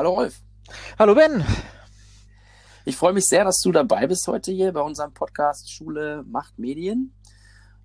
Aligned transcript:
Hallo 0.00 0.14
Rolf. 0.14 0.40
Hallo 0.98 1.14
Ben. 1.14 1.44
Ich 2.86 2.96
freue 2.96 3.12
mich 3.12 3.26
sehr, 3.26 3.44
dass 3.44 3.60
du 3.60 3.70
dabei 3.70 4.06
bist 4.06 4.26
heute 4.28 4.50
hier 4.50 4.72
bei 4.72 4.80
unserem 4.80 5.12
Podcast 5.12 5.70
Schule 5.70 6.24
macht 6.26 6.58
Medien. 6.58 7.14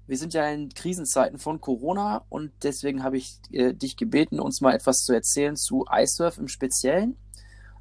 Wir 0.07 0.17
sind 0.17 0.33
ja 0.33 0.47
in 0.47 0.69
Krisenzeiten 0.69 1.39
von 1.39 1.59
Corona 1.59 2.23
und 2.29 2.53
deswegen 2.63 3.03
habe 3.03 3.17
ich 3.17 3.41
äh, 3.51 3.73
dich 3.73 3.97
gebeten, 3.97 4.39
uns 4.39 4.61
mal 4.61 4.73
etwas 4.73 4.99
zu 4.99 5.11
erzählen 5.11 5.57
zu 5.57 5.83
iSurf 5.91 6.37
im 6.37 6.47
Speziellen. 6.47 7.17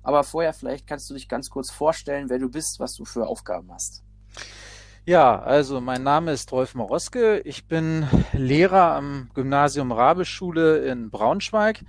Aber 0.03 0.25
vorher 0.25 0.53
vielleicht 0.53 0.89
kannst 0.89 1.09
du 1.09 1.14
dich 1.14 1.29
ganz 1.29 1.48
kurz 1.48 1.71
vorstellen, 1.71 2.29
wer 2.29 2.41
du 2.41 2.48
bist, 2.48 2.80
was 2.80 2.96
du 2.96 3.05
für 3.05 3.29
Aufgaben 3.29 3.73
hast. 3.73 4.03
Ja, 5.05 5.41
also 5.41 5.80
mein 5.80 6.03
Name 6.03 6.32
ist 6.32 6.51
Rolf 6.51 6.75
Moroske. 6.75 7.39
Ich 7.45 7.69
bin 7.69 8.09
Lehrer 8.32 8.96
am 8.96 9.30
Gymnasium 9.32 9.93
Rabeschule 9.93 10.79
in 10.79 11.11
Braunschweig, 11.11 11.85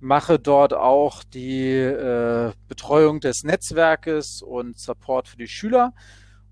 mache 0.00 0.38
dort 0.38 0.74
auch 0.74 1.22
die 1.22 1.70
äh, 1.70 2.52
Betreuung 2.68 3.20
des 3.20 3.44
Netzwerkes 3.44 4.42
und 4.42 4.78
Support 4.78 5.28
für 5.28 5.36
die 5.36 5.48
Schüler 5.48 5.92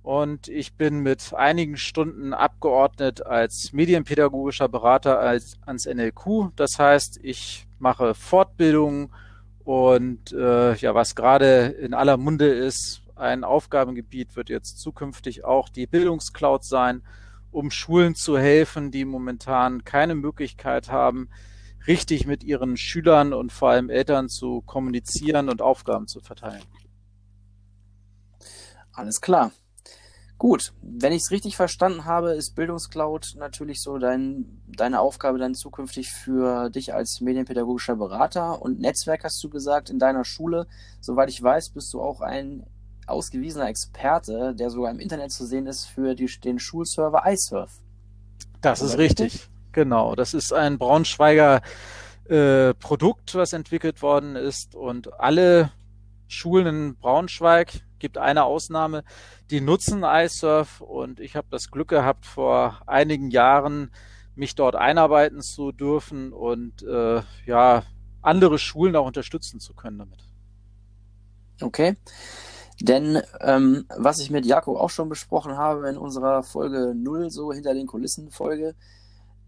und 0.09 0.48
ich 0.48 0.74
bin 0.74 1.01
mit 1.01 1.34
einigen 1.34 1.77
Stunden 1.77 2.33
abgeordnet 2.33 3.27
als 3.27 3.74
medienpädagogischer 3.74 4.66
Berater 4.66 5.19
als, 5.19 5.59
ans 5.66 5.84
NLQ. 5.84 6.51
Das 6.57 6.79
heißt, 6.79 7.21
ich 7.23 7.66
mache 7.79 8.15
Fortbildungen 8.15 9.12
und 9.65 10.33
äh, 10.33 10.74
ja, 10.77 10.95
was 10.95 11.15
gerade 11.15 11.66
in 11.66 11.93
aller 11.93 12.16
Munde 12.16 12.49
ist, 12.49 13.02
ein 13.16 13.45
Aufgabengebiet 13.45 14.35
wird 14.35 14.49
jetzt 14.49 14.79
zukünftig 14.79 15.45
auch 15.45 15.69
die 15.69 15.87
Bildungscloud 15.87 16.65
sein, 16.65 17.02
um 17.51 17.71
Schulen 17.71 18.15
zu 18.15 18.38
helfen, 18.38 18.91
die 18.91 19.05
momentan 19.05 19.85
keine 19.85 20.15
Möglichkeit 20.15 20.91
haben, 20.91 21.29
richtig 21.88 22.27
mit 22.27 22.45
ihren 22.45 22.77
Schülern 22.77 23.33
und 23.33 23.51
vor 23.52 23.70
allem 23.70 23.91
Eltern 23.91 24.29
zu 24.29 24.60
kommunizieren 24.60 25.48
und 25.48 25.62
Aufgaben 25.62 26.06
zu 26.06 26.20
verteilen. 26.20 26.62
Alles 28.92 29.21
klar. 29.21 29.52
Gut, 30.38 30.73
wenn 30.82 31.13
ich 31.13 31.23
es 31.23 31.30
richtig 31.32 31.57
verstanden 31.57 32.04
habe, 32.04 32.30
ist 32.30 32.54
Bildungscloud 32.54 33.35
natürlich 33.38 33.82
so 33.82 33.98
dein, 33.98 34.63
deine 34.68 35.01
Aufgabe 35.01 35.38
dann 35.38 35.57
zukünftig 35.57 36.13
für 36.13 36.71
dich 36.71 36.95
als 36.95 37.21
medienpädagogischer 37.21 37.96
Berater 37.96 38.63
und 38.63 38.79
Netzwerk 38.79 39.24
hast 39.24 39.43
du 39.43 39.51
gesagt 39.51 39.91
in 39.91 39.98
deiner 39.98 40.24
Schule. 40.24 40.68
Soweit 41.01 41.29
ich 41.29 41.43
weiß, 41.43 41.70
bist 41.70 41.93
du 41.93 42.01
auch 42.01 42.20
ein 42.20 42.65
ausgewiesener 43.09 43.68
Experte, 43.68 44.54
der 44.54 44.70
sogar 44.70 44.93
im 44.93 45.01
Internet 45.01 45.32
zu 45.32 45.45
sehen 45.45 45.66
ist 45.66 45.87
für 45.87 46.15
die, 46.15 46.30
den 46.45 46.60
Schulserver 46.60 47.24
iSurf. 47.26 47.80
Das 48.60 48.80
ist 48.80 48.96
richtig? 48.96 49.32
richtig, 49.32 49.51
genau. 49.73 50.15
Das 50.15 50.35
ist 50.35 50.52
ein 50.52 50.79
Braunschweiger 50.79 51.63
äh, 52.29 52.74
Produkt, 52.74 53.35
was 53.35 53.52
entwickelt 53.52 54.02
worden 54.02 54.37
ist 54.37 54.75
und 54.75 55.19
alle 55.21 55.71
Schulen 56.29 56.66
in 56.66 56.97
Braunschweig, 56.97 57.80
gibt 57.99 58.19
eine 58.19 58.45
Ausnahme, 58.45 59.02
die 59.51 59.60
nutzen 59.60 60.05
iSurf 60.05 60.80
und 60.80 61.21
ich 61.21 61.37
habe 61.37 61.49
das 61.51 61.71
Glück 61.71 61.88
gehabt, 61.88 62.27
vor 62.27 62.83
einigen 62.87 63.30
Jahren 63.30 63.91
mich 64.34 64.55
dort 64.55 64.77
einarbeiten 64.77 65.41
zu 65.41 65.72
dürfen 65.72 66.32
und 66.32 66.82
äh, 66.82 67.22
ja, 67.47 67.82
andere 68.22 68.59
Schulen 68.59 68.94
auch 68.94 69.06
unterstützen 69.06 69.59
zu 69.59 69.75
können 69.75 69.99
damit. 69.99 70.25
Okay. 71.60 71.97
Denn 72.81 73.21
ähm, 73.41 73.87
was 73.97 74.21
ich 74.21 74.31
mit 74.31 74.47
Jakob 74.47 74.77
auch 74.77 74.91
schon 74.91 75.09
besprochen 75.09 75.56
habe 75.56 75.88
in 75.88 75.97
unserer 75.97 76.44
Folge 76.44 76.94
0, 76.94 77.31
so 77.31 77.53
hinter 77.53 77.75
den 77.75 77.88
Kulissen 77.88 78.31
Folge, 78.31 78.77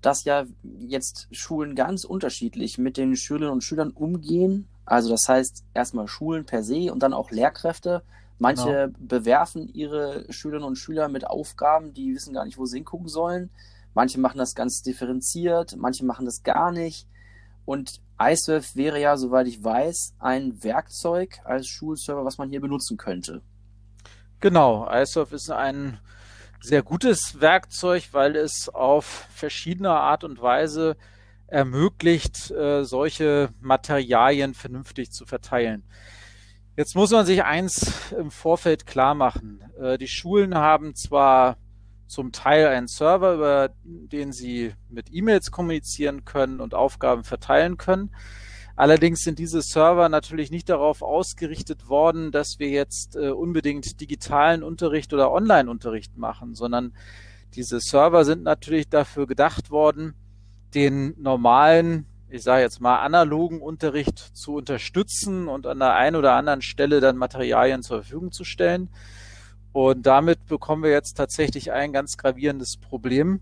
dass 0.00 0.24
ja 0.24 0.46
jetzt 0.78 1.28
Schulen 1.30 1.74
ganz 1.74 2.04
unterschiedlich 2.04 2.78
mit 2.78 2.96
den 2.96 3.16
Schülerinnen 3.16 3.52
und 3.52 3.64
Schülern 3.64 3.90
umgehen. 3.90 4.68
Also 4.84 5.10
das 5.10 5.28
heißt 5.28 5.64
erstmal 5.74 6.08
Schulen 6.08 6.44
per 6.44 6.62
se 6.62 6.92
und 6.92 7.02
dann 7.02 7.12
auch 7.12 7.30
Lehrkräfte. 7.30 8.02
Manche 8.38 8.92
genau. 8.92 8.98
bewerfen 8.98 9.68
ihre 9.72 10.24
Schülerinnen 10.32 10.66
und 10.66 10.76
Schüler 10.76 11.08
mit 11.08 11.26
Aufgaben, 11.26 11.92
die 11.92 12.14
wissen 12.14 12.32
gar 12.32 12.46
nicht, 12.46 12.56
wo 12.56 12.64
sie 12.64 12.78
hingucken 12.78 13.08
sollen. 13.08 13.50
Manche 13.92 14.18
machen 14.18 14.38
das 14.38 14.54
ganz 14.54 14.82
differenziert, 14.82 15.76
manche 15.76 16.04
machen 16.04 16.24
das 16.24 16.42
gar 16.42 16.72
nicht. 16.72 17.06
Und 17.66 18.00
iSurf 18.20 18.74
wäre 18.76 19.00
ja, 19.00 19.16
soweit 19.16 19.46
ich 19.46 19.62
weiß, 19.62 20.14
ein 20.18 20.64
Werkzeug 20.64 21.40
als 21.44 21.66
Schulserver, 21.68 22.24
was 22.24 22.38
man 22.38 22.48
hier 22.48 22.60
benutzen 22.60 22.96
könnte. 22.96 23.42
Genau, 24.40 24.88
iSurf 24.90 25.32
ist 25.32 25.50
ein 25.50 25.98
sehr 26.60 26.82
gutes 26.82 27.40
Werkzeug, 27.40 28.08
weil 28.12 28.36
es 28.36 28.68
auf 28.68 29.26
verschiedene 29.34 29.90
Art 29.90 30.24
und 30.24 30.40
Weise 30.40 30.96
ermöglicht, 31.46 32.50
äh, 32.50 32.84
solche 32.84 33.50
Materialien 33.60 34.54
vernünftig 34.54 35.10
zu 35.10 35.26
verteilen. 35.26 35.82
Jetzt 36.76 36.94
muss 36.94 37.10
man 37.10 37.26
sich 37.26 37.44
eins 37.44 38.12
im 38.12 38.30
Vorfeld 38.30 38.86
klar 38.86 39.14
machen. 39.14 39.62
Äh, 39.80 39.98
die 39.98 40.08
Schulen 40.08 40.54
haben 40.54 40.94
zwar 40.94 41.56
zum 42.06 42.32
Teil 42.32 42.68
einen 42.68 42.88
Server, 42.88 43.34
über 43.34 43.70
den 43.84 44.32
sie 44.32 44.74
mit 44.88 45.12
E-Mails 45.12 45.50
kommunizieren 45.50 46.24
können 46.24 46.60
und 46.60 46.74
Aufgaben 46.74 47.24
verteilen 47.24 47.76
können. 47.76 48.14
Allerdings 48.80 49.20
sind 49.20 49.38
diese 49.38 49.60
Server 49.60 50.08
natürlich 50.08 50.50
nicht 50.50 50.70
darauf 50.70 51.02
ausgerichtet 51.02 51.90
worden, 51.90 52.32
dass 52.32 52.54
wir 52.58 52.70
jetzt 52.70 53.14
äh, 53.14 53.28
unbedingt 53.28 54.00
digitalen 54.00 54.62
Unterricht 54.62 55.12
oder 55.12 55.30
Online-Unterricht 55.32 56.16
machen, 56.16 56.54
sondern 56.54 56.94
diese 57.52 57.78
Server 57.78 58.24
sind 58.24 58.42
natürlich 58.42 58.88
dafür 58.88 59.26
gedacht 59.26 59.70
worden, 59.70 60.14
den 60.72 61.14
normalen 61.20 62.06
ich 62.30 62.42
sage 62.42 62.62
jetzt 62.62 62.80
mal, 62.80 63.00
analogen 63.00 63.60
Unterricht 63.60 64.18
zu 64.18 64.54
unterstützen 64.54 65.46
und 65.46 65.66
an 65.66 65.80
der 65.80 65.96
einen 65.96 66.16
oder 66.16 66.32
anderen 66.32 66.62
Stelle 66.62 67.00
dann 67.00 67.18
Materialien 67.18 67.82
zur 67.82 67.98
Verfügung 67.98 68.32
zu 68.32 68.44
stellen. 68.44 68.88
Und 69.72 70.06
damit 70.06 70.46
bekommen 70.46 70.84
wir 70.84 70.90
jetzt 70.90 71.18
tatsächlich 71.18 71.70
ein 71.70 71.92
ganz 71.92 72.16
gravierendes 72.16 72.78
Problem. 72.78 73.40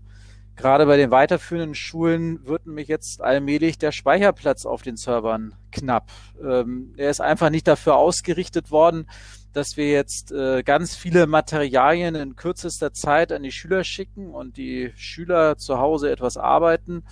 Gerade 0.59 0.85
bei 0.87 0.97
den 0.97 1.09
weiterführenden 1.09 1.73
Schulen 1.73 2.45
wird 2.45 2.67
nämlich 2.67 2.89
jetzt 2.89 3.21
allmählich 3.21 3.77
der 3.77 3.93
Speicherplatz 3.93 4.65
auf 4.65 4.81
den 4.81 4.97
Servern 4.97 5.55
knapp. 5.71 6.11
Ähm, 6.43 6.93
er 6.97 7.09
ist 7.09 7.21
einfach 7.21 7.49
nicht 7.49 7.65
dafür 7.65 7.95
ausgerichtet 7.95 8.69
worden, 8.69 9.09
dass 9.53 9.77
wir 9.77 9.89
jetzt 9.89 10.33
äh, 10.33 10.61
ganz 10.63 10.97
viele 10.97 11.27
Materialien 11.27 12.15
in 12.15 12.35
kürzester 12.35 12.91
Zeit 12.91 13.31
an 13.31 13.43
die 13.43 13.53
Schüler 13.53 13.85
schicken 13.85 14.31
und 14.31 14.57
die 14.57 14.91
Schüler 14.97 15.57
zu 15.57 15.79
Hause 15.79 16.11
etwas 16.11 16.35
arbeiten 16.35 17.05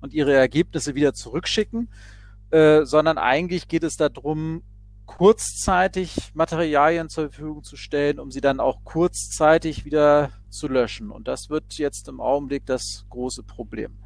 und 0.00 0.14
ihre 0.14 0.32
Ergebnisse 0.32 0.94
wieder 0.94 1.12
zurückschicken, 1.12 1.90
äh, 2.52 2.86
sondern 2.86 3.18
eigentlich 3.18 3.68
geht 3.68 3.82
es 3.82 3.98
darum, 3.98 4.62
kurzzeitig 5.06 6.32
Materialien 6.34 7.08
zur 7.08 7.30
Verfügung 7.30 7.62
zu 7.62 7.76
stellen, 7.76 8.18
um 8.18 8.30
sie 8.30 8.40
dann 8.40 8.60
auch 8.60 8.84
kurzzeitig 8.84 9.84
wieder 9.84 10.30
zu 10.48 10.68
löschen. 10.68 11.10
Und 11.10 11.28
das 11.28 11.50
wird 11.50 11.74
jetzt 11.74 12.08
im 12.08 12.20
Augenblick 12.20 12.66
das 12.66 13.04
große 13.10 13.42
Problem. 13.42 13.98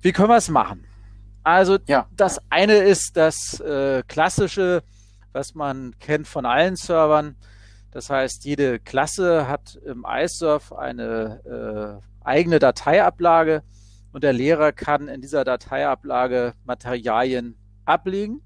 Wie 0.00 0.12
können 0.12 0.28
wir 0.28 0.36
es 0.36 0.48
machen? 0.48 0.86
Also 1.42 1.78
ja. 1.86 2.06
das 2.14 2.40
eine 2.50 2.74
ist 2.78 3.16
das 3.16 3.58
äh, 3.60 4.02
klassische, 4.06 4.82
was 5.32 5.54
man 5.54 5.98
kennt 5.98 6.28
von 6.28 6.46
allen 6.46 6.76
Servern. 6.76 7.36
Das 7.90 8.10
heißt, 8.10 8.44
jede 8.44 8.78
Klasse 8.78 9.48
hat 9.48 9.76
im 9.86 10.04
iSurf 10.08 10.72
eine 10.72 12.00
äh, 12.02 12.24
eigene 12.24 12.58
Dateiablage 12.58 13.62
und 14.12 14.24
der 14.24 14.32
Lehrer 14.32 14.72
kann 14.72 15.08
in 15.08 15.20
dieser 15.20 15.44
Dateiablage 15.44 16.54
Materialien 16.64 17.56
ablegen. 17.84 18.42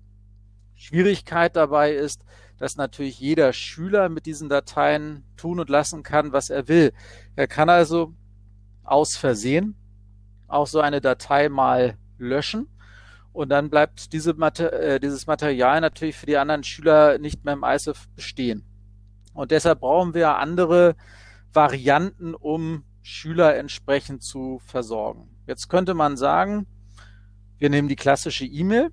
Schwierigkeit 0.82 1.54
dabei 1.54 1.92
ist, 1.92 2.24
dass 2.58 2.76
natürlich 2.76 3.20
jeder 3.20 3.52
Schüler 3.52 4.08
mit 4.08 4.26
diesen 4.26 4.48
Dateien 4.48 5.24
tun 5.36 5.60
und 5.60 5.70
lassen 5.70 6.02
kann, 6.02 6.32
was 6.32 6.50
er 6.50 6.66
will. 6.66 6.92
Er 7.36 7.46
kann 7.46 7.68
also 7.68 8.14
aus 8.82 9.16
Versehen 9.16 9.76
auch 10.48 10.66
so 10.66 10.80
eine 10.80 11.00
Datei 11.00 11.48
mal 11.48 11.96
löschen 12.18 12.68
und 13.32 13.48
dann 13.48 13.70
bleibt 13.70 14.12
diese 14.12 14.34
Mater 14.34 14.72
äh, 14.72 15.00
dieses 15.00 15.26
Material 15.26 15.80
natürlich 15.80 16.16
für 16.16 16.26
die 16.26 16.36
anderen 16.36 16.64
Schüler 16.64 17.18
nicht 17.18 17.44
mehr 17.44 17.54
im 17.54 17.64
ISIF 17.64 18.08
bestehen. 18.16 18.64
Und 19.34 19.52
deshalb 19.52 19.80
brauchen 19.80 20.14
wir 20.14 20.36
andere 20.36 20.96
Varianten, 21.52 22.34
um 22.34 22.84
Schüler 23.02 23.56
entsprechend 23.56 24.22
zu 24.24 24.60
versorgen. 24.66 25.30
Jetzt 25.46 25.68
könnte 25.68 25.94
man 25.94 26.16
sagen, 26.16 26.66
wir 27.58 27.70
nehmen 27.70 27.88
die 27.88 27.96
klassische 27.96 28.44
E-Mail. 28.44 28.90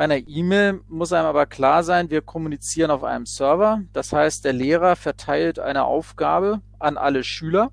Bei 0.00 0.04
einer 0.04 0.26
E-Mail 0.26 0.80
muss 0.88 1.12
einem 1.12 1.26
aber 1.26 1.44
klar 1.44 1.84
sein, 1.84 2.08
wir 2.08 2.22
kommunizieren 2.22 2.90
auf 2.90 3.04
einem 3.04 3.26
Server. 3.26 3.82
Das 3.92 4.14
heißt, 4.14 4.46
der 4.46 4.54
Lehrer 4.54 4.96
verteilt 4.96 5.58
eine 5.58 5.84
Aufgabe 5.84 6.62
an 6.78 6.96
alle 6.96 7.22
Schüler 7.22 7.70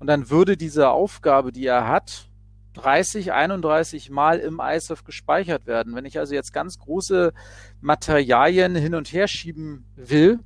und 0.00 0.08
dann 0.08 0.30
würde 0.30 0.56
diese 0.56 0.88
Aufgabe, 0.88 1.52
die 1.52 1.64
er 1.64 1.86
hat, 1.86 2.28
30, 2.72 3.32
31 3.32 4.10
Mal 4.10 4.40
im 4.40 4.60
ISOF 4.60 5.04
gespeichert 5.04 5.68
werden. 5.68 5.94
Wenn 5.94 6.06
ich 6.06 6.18
also 6.18 6.34
jetzt 6.34 6.52
ganz 6.52 6.76
große 6.80 7.32
Materialien 7.80 8.74
hin 8.74 8.96
und 8.96 9.12
her 9.12 9.28
schieben 9.28 9.86
will, 9.94 10.40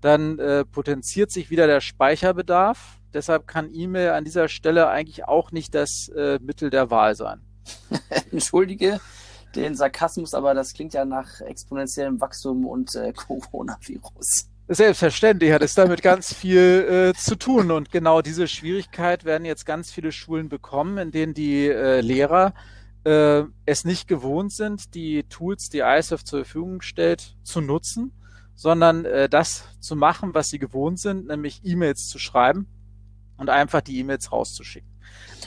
dann 0.00 0.38
äh, 0.38 0.64
potenziert 0.64 1.32
sich 1.32 1.50
wieder 1.50 1.66
der 1.66 1.80
Speicherbedarf 1.80 3.00
Deshalb 3.12 3.48
kann 3.48 3.74
E-Mail 3.74 4.10
an 4.10 4.24
dieser 4.24 4.48
Stelle 4.48 4.88
eigentlich 4.88 5.26
auch 5.26 5.50
nicht 5.50 5.74
das 5.74 6.08
äh, 6.16 6.38
Mittel 6.40 6.70
der 6.70 6.90
Wahl 6.90 7.16
sein. 7.16 7.40
Entschuldige, 8.30 9.00
den 9.56 9.74
Sarkasmus, 9.74 10.34
aber 10.34 10.54
das 10.54 10.72
klingt 10.72 10.94
ja 10.94 11.04
nach 11.04 11.40
exponentiellem 11.40 12.20
Wachstum 12.20 12.66
und 12.66 12.94
äh, 12.94 13.12
Coronavirus. 13.16 14.48
Selbstverständlich 14.68 15.52
hat 15.52 15.62
es 15.62 15.74
damit 15.74 16.02
ganz 16.02 16.32
viel 16.32 17.12
äh, 17.12 17.18
zu 17.18 17.36
tun. 17.36 17.70
Und 17.70 17.90
genau 17.90 18.22
diese 18.22 18.48
Schwierigkeit 18.48 19.24
werden 19.24 19.44
jetzt 19.44 19.66
ganz 19.66 19.90
viele 19.90 20.12
Schulen 20.12 20.48
bekommen, 20.48 20.98
in 20.98 21.10
denen 21.10 21.34
die 21.34 21.68
äh, 21.68 22.00
Lehrer 22.00 22.54
äh, 23.04 23.42
es 23.66 23.84
nicht 23.84 24.08
gewohnt 24.08 24.52
sind, 24.52 24.94
die 24.94 25.24
Tools, 25.24 25.68
die 25.68 25.80
ISF 25.80 26.24
zur 26.24 26.44
Verfügung 26.44 26.80
stellt, 26.80 27.36
zu 27.42 27.60
nutzen, 27.60 28.12
sondern 28.54 29.04
äh, 29.04 29.28
das 29.28 29.64
zu 29.80 29.96
machen, 29.96 30.34
was 30.34 30.48
sie 30.48 30.58
gewohnt 30.58 31.00
sind, 31.00 31.26
nämlich 31.26 31.60
E-Mails 31.64 32.06
zu 32.06 32.18
schreiben 32.18 32.68
und 33.36 33.50
einfach 33.50 33.80
die 33.80 33.98
E-Mails 33.98 34.30
rauszuschicken. 34.30 34.91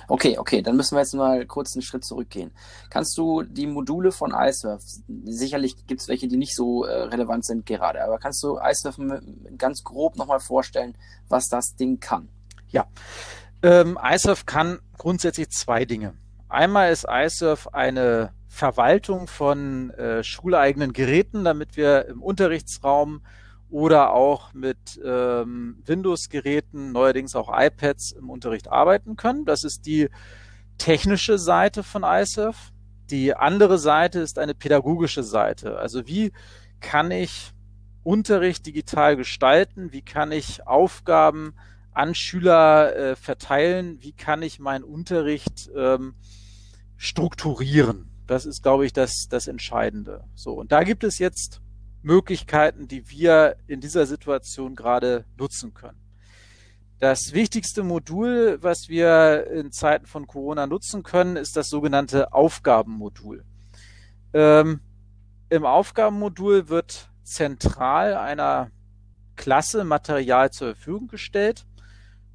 Okay, 0.07 0.37
okay, 0.37 0.61
dann 0.61 0.75
müssen 0.75 0.95
wir 0.95 1.01
jetzt 1.01 1.15
mal 1.15 1.45
kurz 1.45 1.75
einen 1.75 1.81
Schritt 1.81 2.05
zurückgehen. 2.05 2.51
Kannst 2.89 3.17
du 3.17 3.43
die 3.43 3.67
Module 3.67 4.11
von 4.11 4.33
iSurf, 4.33 4.83
sicherlich 5.23 5.87
gibt 5.87 6.01
es 6.01 6.07
welche, 6.07 6.27
die 6.27 6.37
nicht 6.37 6.55
so 6.55 6.83
äh, 6.85 7.03
relevant 7.03 7.45
sind 7.45 7.65
gerade, 7.65 8.03
aber 8.03 8.19
kannst 8.19 8.43
du 8.43 8.59
iSurf 8.59 8.97
ganz 9.57 9.83
grob 9.83 10.15
nochmal 10.15 10.39
vorstellen, 10.39 10.95
was 11.27 11.47
das 11.47 11.75
Ding 11.75 11.99
kann? 11.99 12.29
Ja, 12.69 12.85
ähm, 13.63 13.97
iSurf 14.01 14.45
kann 14.45 14.79
grundsätzlich 14.97 15.49
zwei 15.49 15.85
Dinge. 15.85 16.13
Einmal 16.49 16.91
ist 16.91 17.05
iSurf 17.09 17.73
eine 17.73 18.31
Verwaltung 18.47 19.27
von 19.27 19.89
äh, 19.91 20.23
schuleigenen 20.23 20.93
Geräten, 20.93 21.43
damit 21.43 21.75
wir 21.75 22.05
im 22.05 22.21
Unterrichtsraum 22.21 23.21
oder 23.69 24.13
auch 24.13 24.53
mit 24.53 24.99
ähm, 25.03 25.81
Windows-Geräten, 25.85 26.91
neuerdings 26.91 27.35
auch 27.35 27.49
iPads 27.51 28.11
im 28.11 28.29
Unterricht 28.29 28.67
arbeiten 28.67 29.15
können. 29.15 29.45
Das 29.45 29.63
ist 29.63 29.85
die 29.85 30.09
technische 30.77 31.37
Seite 31.37 31.83
von 31.83 32.03
iSurf. 32.03 32.71
Die 33.09 33.35
andere 33.35 33.77
Seite 33.77 34.19
ist 34.19 34.39
eine 34.39 34.55
pädagogische 34.55 35.23
Seite. 35.23 35.77
Also 35.77 36.07
wie 36.07 36.31
kann 36.79 37.11
ich 37.11 37.53
Unterricht 38.03 38.65
digital 38.65 39.15
gestalten? 39.15 39.91
Wie 39.91 40.03
kann 40.03 40.31
ich 40.31 40.67
Aufgaben 40.67 41.55
an 41.91 42.13
Schüler 42.13 42.95
äh, 42.95 43.15
verteilen? 43.15 43.97
Wie 44.01 44.11
kann 44.11 44.41
ich 44.41 44.59
meinen 44.59 44.83
Unterricht 44.83 45.71
ähm, 45.75 46.15
strukturieren? 46.97 48.11
Das 48.27 48.45
ist, 48.45 48.63
glaube 48.63 48.85
ich, 48.85 48.93
das, 48.93 49.27
das 49.29 49.47
Entscheidende. 49.47 50.23
So. 50.35 50.53
Und 50.53 50.71
da 50.71 50.83
gibt 50.83 51.03
es 51.03 51.19
jetzt 51.19 51.61
Möglichkeiten, 52.05 52.87
die 52.87 53.09
wir 53.09 53.57
in 53.67 53.81
dieser 53.81 54.05
Situation 54.05 54.75
gerade 54.75 55.25
nutzen 55.37 55.73
können. 55.73 55.99
Das 56.99 57.33
wichtigste 57.33 57.83
Modul, 57.83 58.59
was 58.61 58.87
wir 58.87 59.47
in 59.51 59.71
Zeiten 59.71 60.05
von 60.05 60.27
Corona 60.27 60.65
nutzen 60.65 61.03
können, 61.03 61.35
ist 61.35 61.57
das 61.57 61.67
sogenannte 61.67 62.31
Aufgabenmodul. 62.31 63.43
Ähm, 64.33 64.79
Im 65.49 65.65
Aufgabenmodul 65.65 66.69
wird 66.69 67.09
zentral 67.23 68.13
einer 68.13 68.69
Klasse 69.35 69.83
Material 69.83 70.51
zur 70.51 70.75
Verfügung 70.75 71.07
gestellt. 71.07 71.65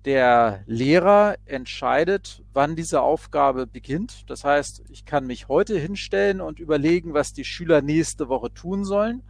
Der 0.05 0.63
Lehrer 0.67 1.37
entscheidet, 1.47 2.43
wann 2.53 2.75
diese 2.75 3.03
Aufgabe 3.03 3.67
beginnt. 3.67 4.29
Das 4.29 4.45
heißt, 4.45 4.83
ich 4.91 5.05
kann 5.05 5.27
mich 5.27 5.49
heute 5.49 5.79
hinstellen 5.79 6.41
und 6.41 6.59
überlegen, 6.59 7.15
was 7.15 7.33
die 7.33 7.45
Schüler 7.45 7.83
nächste 7.83 8.29
Woche 8.29 8.53
tun 8.53 8.85
sollen 8.85 9.23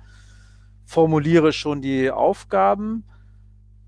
formuliere 0.90 1.52
schon 1.52 1.80
die 1.82 2.10
Aufgaben, 2.10 3.04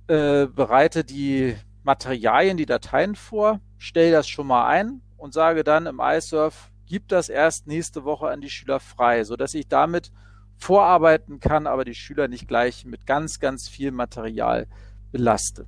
äh, 0.06 0.46
bereite 0.46 1.02
die 1.02 1.56
Materialien, 1.82 2.56
die 2.56 2.64
Dateien 2.64 3.16
vor, 3.16 3.60
stelle 3.76 4.12
das 4.12 4.28
schon 4.28 4.46
mal 4.46 4.68
ein 4.68 5.02
und 5.16 5.34
sage 5.34 5.64
dann 5.64 5.86
im 5.86 6.00
iSurf, 6.00 6.70
gib 6.86 7.08
das 7.08 7.28
erst 7.28 7.66
nächste 7.66 8.04
Woche 8.04 8.28
an 8.28 8.40
die 8.40 8.50
Schüler 8.50 8.78
frei, 8.78 9.24
sodass 9.24 9.52
ich 9.54 9.66
damit 9.66 10.12
vorarbeiten 10.58 11.40
kann, 11.40 11.66
aber 11.66 11.84
die 11.84 11.96
Schüler 11.96 12.28
nicht 12.28 12.46
gleich 12.46 12.84
mit 12.84 13.04
ganz, 13.04 13.40
ganz 13.40 13.68
viel 13.68 13.90
Material 13.90 14.68
belaste. 15.10 15.66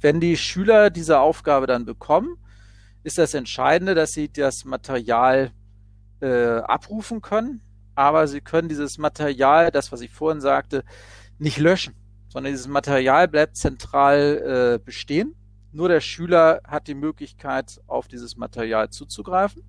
Wenn 0.00 0.18
die 0.18 0.38
Schüler 0.38 0.88
diese 0.88 1.20
Aufgabe 1.20 1.66
dann 1.66 1.84
bekommen, 1.84 2.38
ist 3.02 3.18
das 3.18 3.34
Entscheidende, 3.34 3.94
dass 3.94 4.12
sie 4.12 4.32
das 4.32 4.64
Material 4.64 5.50
äh, 6.22 6.60
abrufen 6.60 7.20
können 7.20 7.60
aber 7.94 8.26
sie 8.26 8.40
können 8.40 8.68
dieses 8.68 8.98
Material, 8.98 9.70
das 9.70 9.92
was 9.92 10.00
ich 10.00 10.10
vorhin 10.10 10.40
sagte, 10.40 10.84
nicht 11.38 11.58
löschen, 11.58 11.94
sondern 12.28 12.52
dieses 12.52 12.68
Material 12.68 13.28
bleibt 13.28 13.56
zentral 13.56 14.78
äh, 14.78 14.84
bestehen. 14.84 15.34
Nur 15.72 15.88
der 15.88 16.00
Schüler 16.00 16.60
hat 16.66 16.88
die 16.88 16.94
Möglichkeit, 16.94 17.80
auf 17.86 18.08
dieses 18.08 18.36
Material 18.36 18.90
zuzugreifen. 18.90 19.62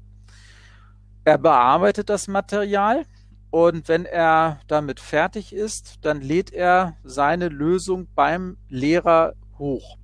Er 1.24 1.38
bearbeitet 1.38 2.10
das 2.10 2.28
Material 2.28 3.06
und 3.50 3.88
wenn 3.88 4.06
er 4.06 4.60
damit 4.68 5.00
fertig 5.00 5.54
ist, 5.54 6.00
dann 6.02 6.22
lädt 6.22 6.52
er 6.52 6.98
seine 7.04 7.50
Lösung 7.50 8.08
beim 8.16 8.58
Lehrer 8.68 9.34
hoch. 9.58 9.98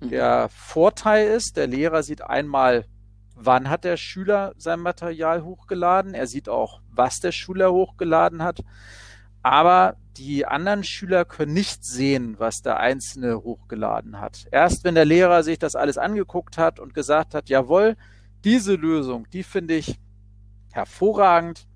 Mhm. 0.00 0.08
Der 0.08 0.48
Vorteil 0.48 1.28
ist, 1.28 1.56
der 1.56 1.66
Lehrer 1.66 2.02
sieht 2.02 2.22
einmal 2.22 2.86
wann 3.42 3.70
hat 3.70 3.84
der 3.84 3.96
Schüler 3.96 4.52
sein 4.56 4.80
Material 4.80 5.42
hochgeladen. 5.42 6.14
Er 6.14 6.26
sieht 6.26 6.48
auch, 6.48 6.80
was 6.90 7.20
der 7.20 7.32
Schüler 7.32 7.72
hochgeladen 7.72 8.42
hat. 8.42 8.60
Aber 9.42 9.96
die 10.16 10.44
anderen 10.46 10.84
Schüler 10.84 11.24
können 11.24 11.54
nicht 11.54 11.84
sehen, 11.84 12.34
was 12.38 12.62
der 12.62 12.78
Einzelne 12.78 13.42
hochgeladen 13.42 14.20
hat. 14.20 14.46
Erst 14.50 14.84
wenn 14.84 14.94
der 14.94 15.06
Lehrer 15.06 15.42
sich 15.42 15.58
das 15.58 15.76
alles 15.76 15.96
angeguckt 15.96 16.58
hat 16.58 16.78
und 16.78 16.92
gesagt 16.92 17.34
hat, 17.34 17.48
jawohl, 17.48 17.96
diese 18.44 18.74
Lösung, 18.74 19.26
die 19.30 19.42
finde 19.42 19.74
ich 19.74 19.98
hervorragend, 20.72 21.66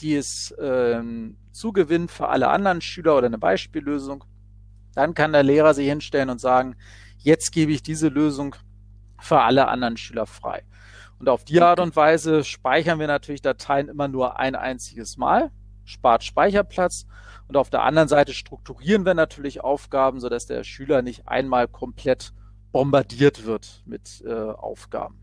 die 0.00 0.14
ist 0.14 0.54
ähm, 0.60 1.36
Zugewinn 1.52 2.08
für 2.08 2.28
alle 2.28 2.48
anderen 2.48 2.80
Schüler 2.80 3.16
oder 3.16 3.26
eine 3.26 3.38
Beispiellösung, 3.38 4.24
dann 4.94 5.14
kann 5.14 5.32
der 5.32 5.42
Lehrer 5.42 5.74
sich 5.74 5.88
hinstellen 5.88 6.30
und 6.30 6.40
sagen, 6.40 6.76
jetzt 7.18 7.52
gebe 7.52 7.72
ich 7.72 7.82
diese 7.82 8.08
Lösung 8.08 8.56
für 9.20 9.40
alle 9.40 9.68
anderen 9.68 9.96
Schüler 9.96 10.26
frei. 10.26 10.62
Und 11.18 11.28
auf 11.28 11.44
die 11.44 11.60
Art 11.60 11.80
und 11.80 11.96
Weise 11.96 12.44
speichern 12.44 12.98
wir 12.98 13.06
natürlich 13.06 13.42
Dateien 13.42 13.88
immer 13.88 14.08
nur 14.08 14.38
ein 14.38 14.54
einziges 14.54 15.16
Mal, 15.16 15.50
spart 15.84 16.24
Speicherplatz. 16.24 17.06
Und 17.48 17.56
auf 17.56 17.70
der 17.70 17.82
anderen 17.82 18.08
Seite 18.08 18.34
strukturieren 18.34 19.06
wir 19.06 19.14
natürlich 19.14 19.62
Aufgaben, 19.62 20.20
sodass 20.20 20.46
der 20.46 20.64
Schüler 20.64 21.02
nicht 21.02 21.28
einmal 21.28 21.68
komplett 21.68 22.32
bombardiert 22.72 23.46
wird 23.46 23.82
mit 23.86 24.22
äh, 24.26 24.32
Aufgaben. 24.32 25.18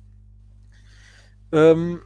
Ähm, 1.52 2.02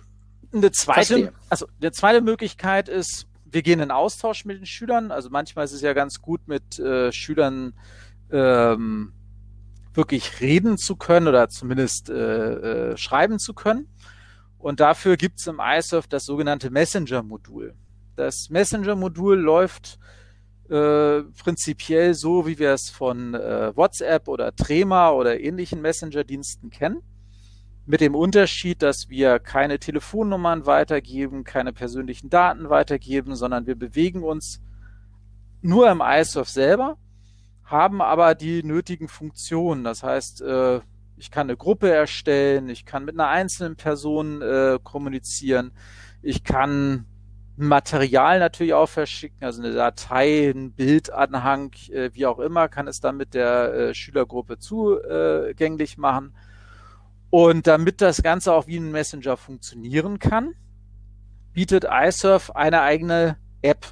eine 0.52 0.72
zweite, 0.72 1.34
also 1.50 1.68
eine 1.80 1.92
zweite 1.92 2.22
Möglichkeit 2.22 2.90
ist, 2.90 3.28
wir 3.46 3.62
gehen 3.62 3.80
in 3.80 3.92
Austausch 3.92 4.44
mit 4.44 4.58
den 4.58 4.66
Schülern. 4.66 5.12
Also 5.12 5.30
manchmal 5.30 5.66
ist 5.66 5.72
es 5.72 5.82
ja 5.82 5.94
ganz 5.94 6.22
gut, 6.22 6.48
mit 6.48 6.80
äh, 6.80 7.12
Schülern 7.12 7.74
ähm, 8.32 9.14
wirklich 9.98 10.40
reden 10.40 10.78
zu 10.78 10.96
können 10.96 11.28
oder 11.28 11.50
zumindest 11.50 12.10
äh, 12.10 12.14
äh, 12.92 12.98
schreiben 12.98 13.40
zu 13.40 13.54
können. 13.54 13.88
Und 14.60 14.80
dafür 14.80 15.18
gibt 15.18 15.40
es 15.40 15.48
im 15.48 15.60
iSurf 15.60 16.08
das 16.08 16.26
sogenannte 16.26 16.70
Messenger-Modul. 16.70 17.74
Das 18.16 18.50
Messenger-Modul 18.50 19.38
läuft 19.38 20.00
äh, 20.70 21.24
prinzipiell 21.42 22.14
so, 22.14 22.46
wie 22.46 22.60
wir 22.60 22.74
es 22.74 22.90
von 22.90 23.34
äh, 23.34 23.76
WhatsApp 23.76 24.28
oder 24.28 24.56
Trema 24.56 25.12
oder 25.12 25.40
ähnlichen 25.40 25.82
Messenger-Diensten 25.82 26.70
kennen. 26.70 27.02
Mit 27.86 28.02
dem 28.02 28.16
Unterschied, 28.16 28.82
dass 28.82 29.10
wir 29.10 29.40
keine 29.40 29.80
Telefonnummern 29.80 30.66
weitergeben, 30.66 31.44
keine 31.44 31.74
persönlichen 31.74 32.30
Daten 32.30 32.70
weitergeben, 32.70 33.36
sondern 33.36 33.66
wir 33.66 33.76
bewegen 33.76 34.24
uns 34.24 34.62
nur 35.62 35.90
im 35.90 36.04
iSurf 36.06 36.50
selber 36.50 36.98
haben 37.68 38.02
aber 38.02 38.34
die 38.34 38.64
nötigen 38.64 39.10
Funktionen. 39.10 39.84
Das 39.84 40.02
heißt, 40.02 40.42
äh, 40.42 40.80
ich 41.18 41.32
kann 41.32 41.48
eine 41.48 41.58
Gruppe 41.58 41.92
erstellen, 41.92 42.70
ich 42.70 42.86
kann 42.86 43.06
mit 43.06 43.16
einer 43.16 43.28
einzelnen 43.28 43.76
Person 43.76 44.42
äh, 44.42 44.80
kommunizieren, 44.82 45.72
ich 46.22 46.44
kann 46.44 47.06
Material 47.58 48.40
natürlich 48.40 48.74
auch 48.74 48.88
verschicken, 48.88 49.44
also 49.44 49.62
eine 49.62 49.74
Datei, 49.74 50.52
ein 50.52 50.72
Bildanhang, 50.74 51.72
äh, 51.92 52.12
wie 52.14 52.26
auch 52.26 52.40
immer, 52.40 52.70
kann 52.70 52.88
es 52.88 53.00
dann 53.00 53.18
mit 53.18 53.34
der 53.34 53.74
äh, 53.74 53.94
Schülergruppe 53.94 54.60
zugänglich 54.60 55.98
machen. 55.98 56.36
Und 57.30 57.68
damit 57.68 58.02
das 58.02 58.24
Ganze 58.24 58.54
auch 58.54 58.68
wie 58.68 58.78
ein 58.78 58.92
Messenger 58.92 59.36
funktionieren 59.36 60.20
kann, 60.20 60.54
bietet 61.52 61.86
iSurf 61.90 62.56
eine 62.56 62.82
eigene 62.82 63.38
App. 63.62 63.88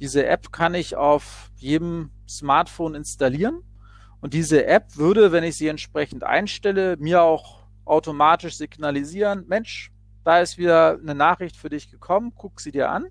Diese 0.00 0.24
App 0.26 0.52
kann 0.52 0.74
ich 0.74 0.96
auf 0.96 1.50
jedem 1.56 2.10
Smartphone 2.28 2.94
installieren. 2.94 3.62
Und 4.20 4.34
diese 4.34 4.66
App 4.66 4.96
würde, 4.96 5.32
wenn 5.32 5.44
ich 5.44 5.56
sie 5.56 5.68
entsprechend 5.68 6.24
einstelle, 6.24 6.96
mir 6.98 7.22
auch 7.22 7.62
automatisch 7.84 8.56
signalisieren, 8.56 9.44
Mensch, 9.48 9.92
da 10.24 10.40
ist 10.40 10.58
wieder 10.58 10.98
eine 11.00 11.14
Nachricht 11.14 11.56
für 11.56 11.70
dich 11.70 11.90
gekommen, 11.90 12.32
guck 12.34 12.60
sie 12.60 12.72
dir 12.72 12.90
an. 12.90 13.06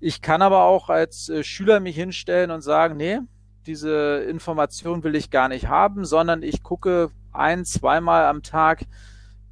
Ich 0.00 0.22
kann 0.22 0.42
aber 0.42 0.64
auch 0.64 0.88
als 0.88 1.28
äh, 1.28 1.44
Schüler 1.44 1.78
mich 1.80 1.94
hinstellen 1.94 2.50
und 2.50 2.62
sagen, 2.62 2.96
nee, 2.96 3.18
diese 3.66 4.24
Information 4.28 5.04
will 5.04 5.14
ich 5.14 5.30
gar 5.30 5.48
nicht 5.48 5.68
haben, 5.68 6.04
sondern 6.04 6.42
ich 6.42 6.62
gucke 6.62 7.10
ein, 7.32 7.64
zweimal 7.64 8.24
am 8.24 8.42
Tag 8.42 8.84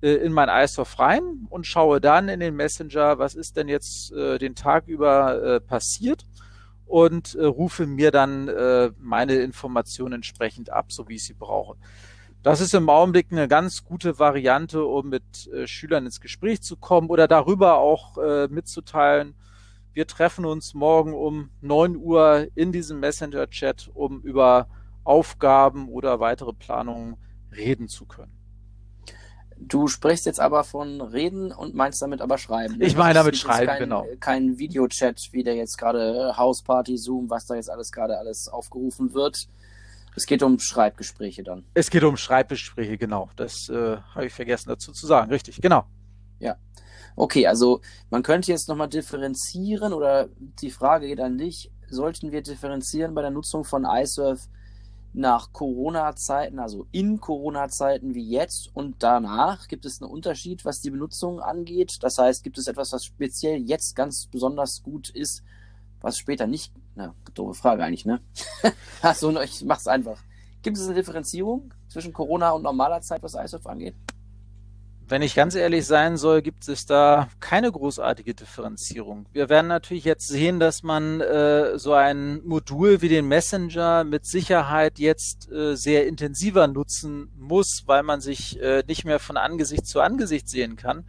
äh, 0.01 0.15
in 0.15 0.33
mein 0.33 0.49
iSoft 0.49 0.99
rein 0.99 1.47
und 1.51 1.67
schaue 1.67 2.01
dann 2.01 2.29
in 2.29 2.41
den 2.41 2.57
Messenger, 2.57 3.19
was 3.19 3.35
ist 3.35 3.57
denn 3.57 3.69
jetzt 3.69 4.13
äh, 4.13 4.39
den 4.39 4.55
Tag 4.55 4.89
über 4.89 5.61
passiert 5.61 6.27
und 6.91 7.37
äh, 7.37 7.45
rufe 7.45 7.87
mir 7.87 8.11
dann 8.11 8.49
äh, 8.49 8.91
meine 8.99 9.35
Informationen 9.37 10.15
entsprechend 10.15 10.71
ab, 10.71 10.91
so 10.91 11.09
wie 11.09 11.15
ich 11.15 11.25
sie 11.25 11.35
brauche. 11.35 11.77
Das 12.43 12.61
ist 12.61 12.75
im 12.75 12.89
Augenblick 12.89 13.29
eine 13.31 13.47
ganz 13.47 13.85
gute 13.85 14.19
Variante, 14.19 14.85
um 14.85 15.09
mit 15.09 15.47
äh, 15.53 15.69
Schülern 15.69 16.07
ins 16.07 16.21
Gespräch 16.21 16.63
zu 16.63 16.77
kommen 16.77 17.09
oder 17.09 17.29
darüber 17.29 17.79
auch 17.79 18.19
äh, 18.19 18.49
mitzuteilen. 18.49 19.35
Wir 19.93 20.09
treffen 20.09 20.45
uns 20.45 20.75
morgen 20.75 21.15
um 21.15 21.51
neun 21.61 21.97
Uhr 21.97 22.49
in 22.57 22.73
diesem 22.73 22.99
Messenger-Chat, 22.99 23.91
um 23.95 24.21
über 24.23 24.69
Aufgaben 25.05 25.89
oder 25.89 26.19
weitere 26.19 26.53
Planungen 26.53 27.17
reden 27.55 27.87
zu 27.87 28.05
können. 28.05 28.40
Du 29.61 29.89
sprichst 29.89 30.25
jetzt 30.27 30.41
aber 30.41 30.65
von 30.65 31.01
Reden 31.01 31.53
und 31.53 31.75
meinst 31.75 32.01
damit 32.01 32.23
aber 32.23 32.39
Schreiben. 32.39 32.79
Ne? 32.79 32.87
Ich 32.87 32.97
meine 32.97 33.15
damit 33.15 33.37
Schreiben, 33.37 33.67
kein, 33.67 33.79
genau. 33.79 34.07
Kein 34.19 34.59
Videochat, 34.59 35.29
wie 35.33 35.43
der 35.43 35.55
jetzt 35.55 35.77
gerade 35.77 36.37
Hausparty, 36.37 36.97
Zoom, 36.97 37.29
was 37.29 37.47
da 37.47 37.55
jetzt 37.55 37.71
alles 37.71 37.93
gerade 37.93 38.19
alles 38.19 38.49
aufgerufen 38.49 39.13
wird. 39.13 39.49
Es 40.17 40.27
geht 40.27 40.43
um 40.43 40.59
Schreibgespräche 40.59 41.43
dann. 41.43 41.65
Es 41.75 41.91
geht 41.91 42.05
um 42.05 42.17
Schreibgespräche, 42.17 42.99
genau. 42.99 43.29
Das 43.37 43.69
äh, 43.69 43.99
habe 44.15 44.27
ich 44.27 44.33
vergessen 44.33 44.71
dazu 44.71 44.93
zu 44.93 45.07
sagen. 45.07 45.31
Richtig, 45.31 45.61
genau. 45.61 45.85
Ja. 46.39 46.57
Okay, 47.17 47.47
also 47.47 47.81
man 48.09 48.23
könnte 48.23 48.51
jetzt 48.51 48.69
nochmal 48.69 48.89
differenzieren 48.89 49.93
oder 49.93 50.29
die 50.39 50.71
Frage 50.71 51.07
geht 51.07 51.21
an 51.21 51.39
dich. 51.39 51.71
Sollten 51.89 52.33
wir 52.33 52.43
differenzieren 52.43 53.15
bei 53.15 53.23
der 53.23 53.31
Nutzung 53.31 53.65
von 53.65 53.85
iSurf 53.85 54.49
nach 55.13 55.53
Corona-Zeiten, 55.53 56.59
also 56.59 56.87
in 56.93 57.21
Corona-Zeiten 57.21 58.15
wie 58.15 58.29
jetzt 58.29 58.75
und 58.75 59.03
danach? 59.03 59.67
Gibt 59.69 59.85
es 59.85 60.01
einen 60.01 60.11
Unterschied, 60.11 60.65
was 60.65 60.81
die 60.81 60.91
Benutzung 60.91 61.41
angeht? 61.41 61.99
Das 62.01 62.19
heißt, 62.19 62.45
gibt 62.45 62.59
es 62.59 62.67
etwas, 62.67 62.93
was 62.93 63.05
speziell 63.05 63.61
jetzt 63.61 63.97
ganz 63.97 64.27
besonders 64.27 64.83
gut 64.83 65.11
ist, 65.11 65.43
was 66.01 66.19
später 66.19 66.47
nicht? 66.47 66.73
Na, 66.95 67.15
doofe 67.35 67.55
Frage 67.55 67.85
eigentlich, 67.85 68.07
ne? 68.07 68.21
Achso, 69.03 69.39
ich 69.43 69.65
mach's 69.65 69.87
einfach. 69.87 70.23
Gibt 70.63 70.77
es 70.77 70.87
eine 70.87 70.95
Differenzierung 70.95 71.75
zwischen 71.89 72.13
Corona 72.13 72.51
und 72.51 72.63
normaler 72.63 73.01
Zeit, 73.01 73.23
was 73.23 73.35
ISOF 73.35 73.67
angeht? 73.67 73.97
Wenn 75.11 75.23
ich 75.23 75.35
ganz 75.35 75.57
ehrlich 75.57 75.87
sein 75.87 76.17
soll, 76.17 76.41
gibt 76.41 76.69
es 76.69 76.87
da 76.87 77.29
keine 77.41 77.73
großartige 77.73 78.33
Differenzierung. 78.33 79.27
Wir 79.33 79.49
werden 79.49 79.67
natürlich 79.67 80.05
jetzt 80.05 80.29
sehen, 80.29 80.61
dass 80.61 80.85
man 80.85 81.21
äh, 81.21 81.77
so 81.81 81.95
ein 81.95 82.41
Modul 82.45 83.03
wie 83.03 83.09
den 83.09 83.27
Messenger 83.27 84.05
mit 84.05 84.25
Sicherheit 84.25 85.01
jetzt 85.01 85.51
äh, 85.51 85.75
sehr 85.75 86.07
intensiver 86.07 86.69
nutzen 86.69 87.29
muss, 87.37 87.83
weil 87.87 88.05
man 88.05 88.21
sich 88.21 88.63
äh, 88.63 88.85
nicht 88.87 89.05
mehr 89.05 89.19
von 89.19 89.37
Angesicht 89.37 89.85
zu 89.85 90.01
Angesicht 90.01 90.49
sehen 90.49 90.77
kann. 90.77 91.03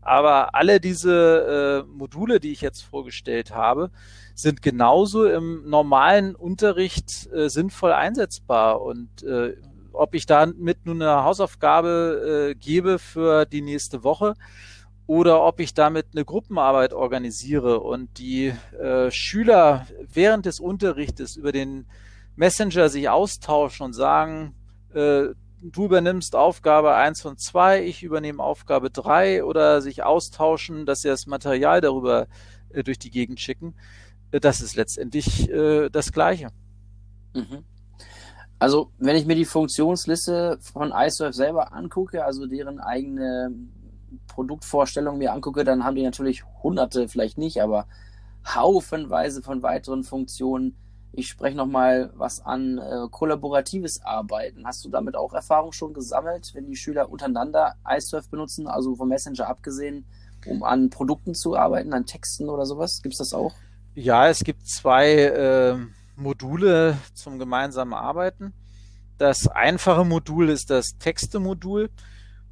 Aber 0.00 0.56
alle 0.56 0.80
diese 0.80 1.84
äh, 1.86 1.92
Module, 1.96 2.40
die 2.40 2.50
ich 2.50 2.60
jetzt 2.60 2.82
vorgestellt 2.82 3.52
habe, 3.54 3.92
sind 4.34 4.62
genauso 4.62 5.26
im 5.26 5.68
normalen 5.68 6.34
Unterricht 6.34 7.28
äh, 7.32 7.48
sinnvoll 7.48 7.92
einsetzbar. 7.92 8.82
Und 8.82 9.22
äh, 9.22 9.54
ob 9.92 10.14
ich 10.14 10.26
damit 10.26 10.86
nun 10.86 11.02
eine 11.02 11.24
Hausaufgabe 11.24 12.50
äh, 12.50 12.54
gebe 12.54 12.98
für 12.98 13.44
die 13.46 13.62
nächste 13.62 14.04
Woche 14.04 14.34
oder 15.06 15.42
ob 15.42 15.58
ich 15.60 15.74
damit 15.74 16.08
eine 16.12 16.24
Gruppenarbeit 16.24 16.92
organisiere 16.92 17.80
und 17.80 18.18
die 18.18 18.52
äh, 18.78 19.10
Schüler 19.10 19.86
während 20.12 20.46
des 20.46 20.60
Unterrichtes 20.60 21.36
über 21.36 21.50
den 21.50 21.86
Messenger 22.36 22.88
sich 22.88 23.08
austauschen 23.08 23.86
und 23.86 23.94
sagen, 23.94 24.54
äh, 24.92 25.28
du 25.62 25.84
übernimmst 25.84 26.36
Aufgabe 26.36 26.94
eins 26.94 27.24
und 27.24 27.40
zwei, 27.40 27.82
ich 27.82 28.02
übernehme 28.02 28.42
Aufgabe 28.42 28.90
drei 28.90 29.44
oder 29.44 29.80
sich 29.80 30.02
austauschen, 30.02 30.86
dass 30.86 31.02
sie 31.02 31.08
das 31.08 31.26
Material 31.26 31.80
darüber 31.80 32.26
äh, 32.70 32.84
durch 32.84 32.98
die 32.98 33.10
Gegend 33.10 33.40
schicken, 33.40 33.74
äh, 34.30 34.40
das 34.40 34.60
ist 34.60 34.76
letztendlich 34.76 35.50
äh, 35.50 35.88
das 35.88 36.12
Gleiche. 36.12 36.48
Mhm. 37.34 37.64
Also, 38.58 38.90
wenn 38.98 39.16
ich 39.16 39.26
mir 39.26 39.36
die 39.36 39.44
Funktionsliste 39.44 40.58
von 40.60 40.92
iSurf 40.92 41.34
selber 41.34 41.72
angucke, 41.72 42.24
also 42.24 42.46
deren 42.46 42.80
eigene 42.80 43.52
Produktvorstellung 44.26 45.18
mir 45.18 45.32
angucke, 45.32 45.64
dann 45.64 45.84
haben 45.84 45.94
die 45.94 46.02
natürlich 46.02 46.44
hunderte, 46.62 47.08
vielleicht 47.08 47.38
nicht, 47.38 47.62
aber 47.62 47.86
haufenweise 48.46 49.42
von 49.42 49.62
weiteren 49.62 50.02
Funktionen. 50.02 50.76
Ich 51.12 51.28
spreche 51.28 51.56
nochmal 51.56 52.12
was 52.16 52.44
an 52.44 52.78
äh, 52.78 53.08
kollaboratives 53.10 54.04
Arbeiten. 54.04 54.66
Hast 54.66 54.84
du 54.84 54.88
damit 54.88 55.16
auch 55.16 55.32
Erfahrung 55.32 55.72
schon 55.72 55.94
gesammelt, 55.94 56.50
wenn 56.54 56.66
die 56.66 56.76
Schüler 56.76 57.10
untereinander 57.10 57.76
iSurf 57.88 58.28
benutzen, 58.28 58.66
also 58.66 58.94
vom 58.94 59.08
Messenger 59.08 59.48
abgesehen, 59.48 60.04
um 60.46 60.62
an 60.62 60.90
Produkten 60.90 61.34
zu 61.34 61.56
arbeiten, 61.56 61.92
an 61.92 62.06
Texten 62.06 62.48
oder 62.48 62.66
sowas? 62.66 63.02
Gibt 63.02 63.14
es 63.14 63.18
das 63.18 63.34
auch? 63.34 63.54
Ja, 63.94 64.28
es 64.28 64.44
gibt 64.44 64.66
zwei 64.68 65.12
äh, 65.14 65.76
Module 66.18 66.98
zum 67.14 67.38
gemeinsamen 67.38 67.94
Arbeiten. 67.94 68.52
Das 69.18 69.48
einfache 69.48 70.04
Modul 70.04 70.48
ist 70.48 70.70
das 70.70 70.98
Texte-Modul. 70.98 71.90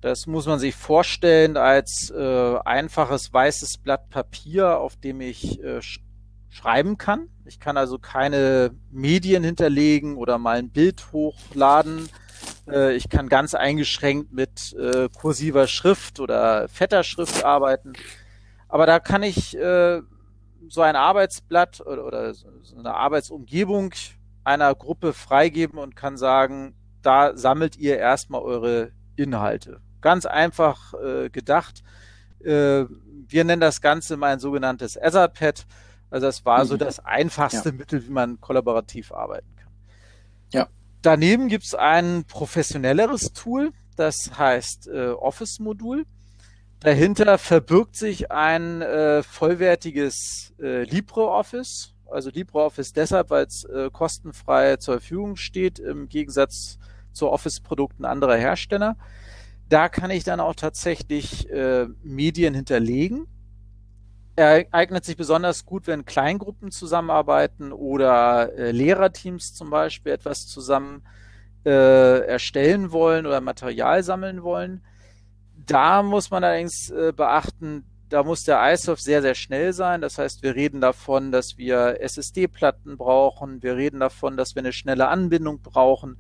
Das 0.01 0.27
muss 0.27 0.47
man 0.47 0.59
sich 0.59 0.75
vorstellen 0.75 1.57
als 1.57 2.11
äh, 2.11 2.59
einfaches 2.65 3.33
weißes 3.33 3.79
Blatt 3.79 4.11
Papier, 4.11 4.79
auf 4.79 4.97
dem 4.97 5.21
ich 5.21 5.63
äh, 5.63 5.81
sch 5.83 6.01
schreiben 6.49 6.97
kann. 6.97 7.29
Ich 7.45 7.61
kann 7.61 7.77
also 7.77 7.99
keine 7.99 8.71
Medien 8.91 9.45
hinterlegen 9.45 10.17
oder 10.17 10.39
mal 10.39 10.57
ein 10.57 10.71
Bild 10.71 11.13
hochladen. 11.13 12.09
Äh, 12.67 12.95
ich 12.95 13.11
kann 13.11 13.29
ganz 13.29 13.55
eingeschränkt 13.55 14.33
mit 14.33 14.73
äh, 14.73 15.09
kursiver 15.11 15.67
Schrift 15.67 16.19
oder 16.19 16.69
fetter 16.69 17.05
Schrift 17.05 17.45
arbeiten. 17.45 17.93
Aber 18.69 18.87
da 18.87 19.01
kann 19.01 19.23
ich 19.23 19.57
äh, 19.57 20.01
so 20.69 20.83
ein 20.83 20.97
Arbeitsblatt 20.97 21.81
oder, 21.81 22.05
oder 22.07 22.35
so 22.35 22.49
eine 22.79 22.95
Arbeitsumgebung 22.95 23.93
einer 24.45 24.75
Gruppe 24.75 25.13
freigeben 25.13 25.79
und 25.79 25.97
kann 25.97 26.17
sagen, 26.17 26.75
da 27.03 27.37
sammelt 27.37 27.77
ihr 27.77 27.99
erstmal 27.99 28.43
eure 28.43 28.93
Inhalte. 29.17 29.81
Ganz 30.01 30.27
einfach 30.27 30.95
äh, 30.95 31.31
gedacht. 31.31 31.83
Äh, 32.41 32.85
wir 33.29 33.45
nennen 33.45 33.61
das 33.61 33.81
Ganze 33.81 34.17
mein 34.17 34.39
sogenanntes 34.39 34.97
Etherpad. 34.97 35.67
Also 36.11 36.27
das 36.27 36.45
war 36.45 36.65
mhm. 36.65 36.69
so 36.69 36.77
das 36.77 37.01
einfachste 37.01 37.71
ja. 37.71 37.75
Mittel, 37.75 38.07
wie 38.07 38.11
man 38.11 38.41
kollaborativ 38.41 39.13
arbeiten 39.13 39.55
kann. 39.57 39.73
Ja. 40.53 40.69
Daneben 41.03 41.49
gibt 41.49 41.65
es 41.65 41.75
ein 41.75 42.25
professionelleres 42.25 43.33
Tool, 43.33 43.73
das 43.97 44.39
heißt 44.39 44.89
äh, 44.89 45.09
Office-Modul. 45.11 46.07
Dahinter 46.81 47.39
verbirgt 47.39 47.97
sich 47.97 48.31
ein 48.31 48.83
äh, 48.83 49.23
vollwertiges 49.23 50.55
äh, 50.61 50.85
LibreOffice. 50.85 51.95
Also 52.11 52.31
LibreOffice 52.31 52.93
deshalb, 52.93 53.31
weil 53.31 53.47
es 53.47 53.65
äh, 53.65 53.91
kostenfrei 53.91 54.77
zur 54.77 54.95
Verfügung 54.95 55.37
steht, 55.37 55.79
im 55.79 56.09
Gegensatz 56.09 56.79
zu 57.13 57.31
Office-Produkten 57.31 58.05
anderer 58.05 58.37
Hersteller. 58.37 58.97
Da 59.69 59.89
kann 59.89 60.11
ich 60.11 60.23
dann 60.23 60.39
auch 60.39 60.55
tatsächlich 60.55 61.51
äh, 61.51 61.87
Medien 62.03 62.55
hinterlegen. 62.55 63.27
Er 64.37 64.67
eignet 64.71 65.05
sich 65.07 65.17
besonders 65.17 65.65
gut, 65.65 65.87
wenn 65.87 66.05
Kleingruppen 66.05 66.71
zusammenarbeiten 66.71 67.73
oder 67.73 68.53
äh, 68.53 68.71
Lehrerteams 68.71 69.55
zum 69.55 69.71
Beispiel 69.71 70.13
etwas 70.13 70.47
zusammen 70.47 71.03
äh, 71.65 72.21
erstellen 72.27 72.93
wollen 72.93 73.27
oder 73.27 73.41
Material 73.41 74.03
sammeln 74.03 74.43
wollen 74.43 74.83
da 75.67 76.03
muss 76.03 76.31
man 76.31 76.45
allerdings 76.45 76.91
äh, 76.91 77.13
beachten, 77.15 77.85
da 78.09 78.23
muss 78.23 78.45
der 78.45 78.73
ISOF 78.73 79.01
sehr, 79.01 79.21
sehr 79.21 79.35
schnell 79.35 79.73
sein. 79.73 80.01
Das 80.01 80.19
heißt, 80.19 80.43
wir 80.43 80.55
reden 80.55 80.81
davon, 80.81 81.33
dass 81.33 81.59
wir 81.59 82.01
SSD-Platten 82.01 82.97
brauchen. 82.97 83.63
Wir 83.63 83.77
reden 83.77 84.01
davon, 84.01 84.37
dass 84.37 84.55
wir 84.55 84.63
eine 84.63 84.73
schnelle 84.73 85.09
Anbindung 85.09 85.61
brauchen. 85.61 86.19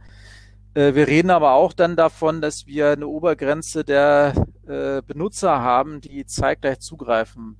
Äh, 0.74 0.94
wir 0.94 1.06
reden 1.06 1.30
aber 1.30 1.52
auch 1.52 1.72
dann 1.72 1.96
davon, 1.96 2.40
dass 2.40 2.66
wir 2.66 2.90
eine 2.90 3.06
Obergrenze 3.06 3.84
der 3.84 4.34
äh, 4.66 5.00
Benutzer 5.02 5.60
haben, 5.60 6.00
die 6.00 6.26
zeitgleich 6.26 6.80
zugreifen 6.80 7.56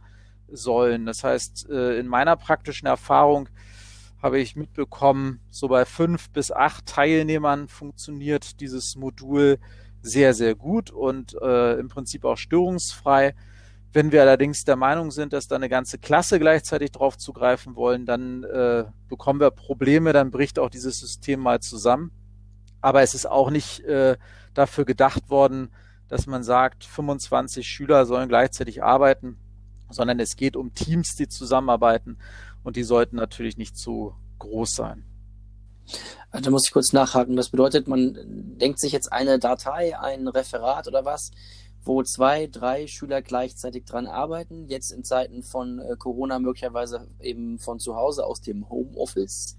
sollen. 0.49 1.07
Das 1.07 1.23
heißt, 1.23 1.71
äh, 1.71 1.99
in 1.99 2.09
meiner 2.09 2.37
praktischen 2.37 2.87
Erfahrung 2.87 3.49
habe 4.23 4.41
ich 4.41 4.57
mitbekommen, 4.57 5.41
so 5.51 5.69
bei 5.69 5.85
fünf 5.85 6.31
bis 6.31 6.51
acht 6.51 6.87
Teilnehmern 6.87 7.69
funktioniert 7.69 8.61
dieses 8.61 8.97
Modul 8.97 9.59
sehr, 10.07 10.35
sehr 10.35 10.55
gut 10.55 10.91
und 10.91 11.37
äh, 11.43 11.79
im 11.79 11.89
Prinzip 11.89 12.25
auch 12.25 12.37
störungsfrei. 12.37 13.35
Wenn 13.93 14.13
wir 14.13 14.23
allerdings 14.23 14.65
der 14.65 14.77
Meinung 14.77 15.11
sind, 15.11 15.33
dass 15.33 15.49
da 15.49 15.57
eine 15.57 15.69
ganze 15.69 15.99
Klasse 15.99 16.39
gleichzeitig 16.39 16.93
drauf 16.93 17.19
zugreifen 17.19 17.77
wollen, 17.77 18.07
dann 18.07 18.45
äh, 18.45 18.85
bekommen 19.09 19.41
wir 19.41 19.51
Probleme, 19.51 20.13
dann 20.13 20.31
bricht 20.31 20.59
auch 20.59 20.71
dieses 20.71 21.01
System 21.01 21.41
mal 21.41 21.61
zusammen. 21.61 22.13
Aber 22.81 23.03
es 23.03 23.15
ist 23.15 23.27
auch 23.27 23.51
nicht 23.51 23.81
äh, 23.81 24.17
dafür 24.55 24.85
gedacht 24.85 25.29
worden, 25.29 25.71
dass 26.09 26.27
man 26.27 26.45
sagt, 26.45 26.85
25 26.85 27.67
Schüler 27.67 28.07
sollen 28.07 28.29
gleichzeitig 28.29 28.83
arbeiten, 28.83 29.39
sondern 29.91 30.21
es 30.21 30.37
geht 30.37 30.57
um 30.57 30.73
Teams, 30.73 31.17
die 31.17 31.27
zusammenarbeiten 31.27 32.19
und 32.63 32.77
die 32.77 32.85
sollten 32.85 33.17
natürlich 33.17 33.57
nicht 33.57 33.77
zu 33.77 34.15
groß 34.39 34.73
sein. 34.73 35.05
Da 36.33 36.51
muss 36.51 36.67
ich 36.67 36.73
kurz 36.73 36.93
nachhaken. 36.93 37.37
Das 37.37 37.51
bedeutet, 37.51 37.89
man 37.89 38.17
denkt 38.59 38.81
sich 38.81 38.93
jetzt 38.93 39.13
eine 39.13 39.39
Datei, 39.39 39.99
ein 39.99 40.29
Referat 40.29 40.89
oder 40.89 41.05
was 41.05 41.31
wo 41.87 42.03
zwei, 42.03 42.49
drei 42.49 42.87
Schüler 42.89 43.23
gleichzeitig 43.23 43.85
dran 43.85 44.07
arbeiten. 44.07 44.67
Jetzt 44.67 44.91
in 44.91 45.05
Zeiten 45.05 45.43
von 45.43 45.79
äh, 45.79 45.97
Corona 45.97 46.39
möglicherweise 46.39 47.09
eben 47.21 47.59
von 47.59 47.79
zu 47.79 47.95
Hause 47.95 48.27
aus 48.27 48.41
dem 48.41 48.69
Homeoffice 48.69 49.57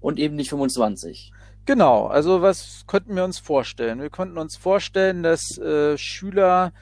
und 0.00 0.18
eben 0.18 0.36
nicht 0.36 0.50
25. 0.50 1.32
Genau, 1.66 2.06
also 2.06 2.40
was 2.40 2.84
könnten 2.86 3.16
wir 3.16 3.24
uns 3.24 3.38
vorstellen? 3.38 4.00
Wir 4.00 4.10
könnten 4.10 4.38
uns 4.38 4.56
vorstellen, 4.56 5.22
dass 5.22 5.58
äh, 5.58 5.98
Schüler 5.98 6.72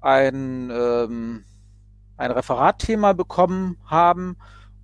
ein, 0.00 0.70
ähm, 0.70 1.44
ein 2.16 2.30
Referatthema 2.30 3.12
bekommen 3.12 3.78
haben 3.84 4.36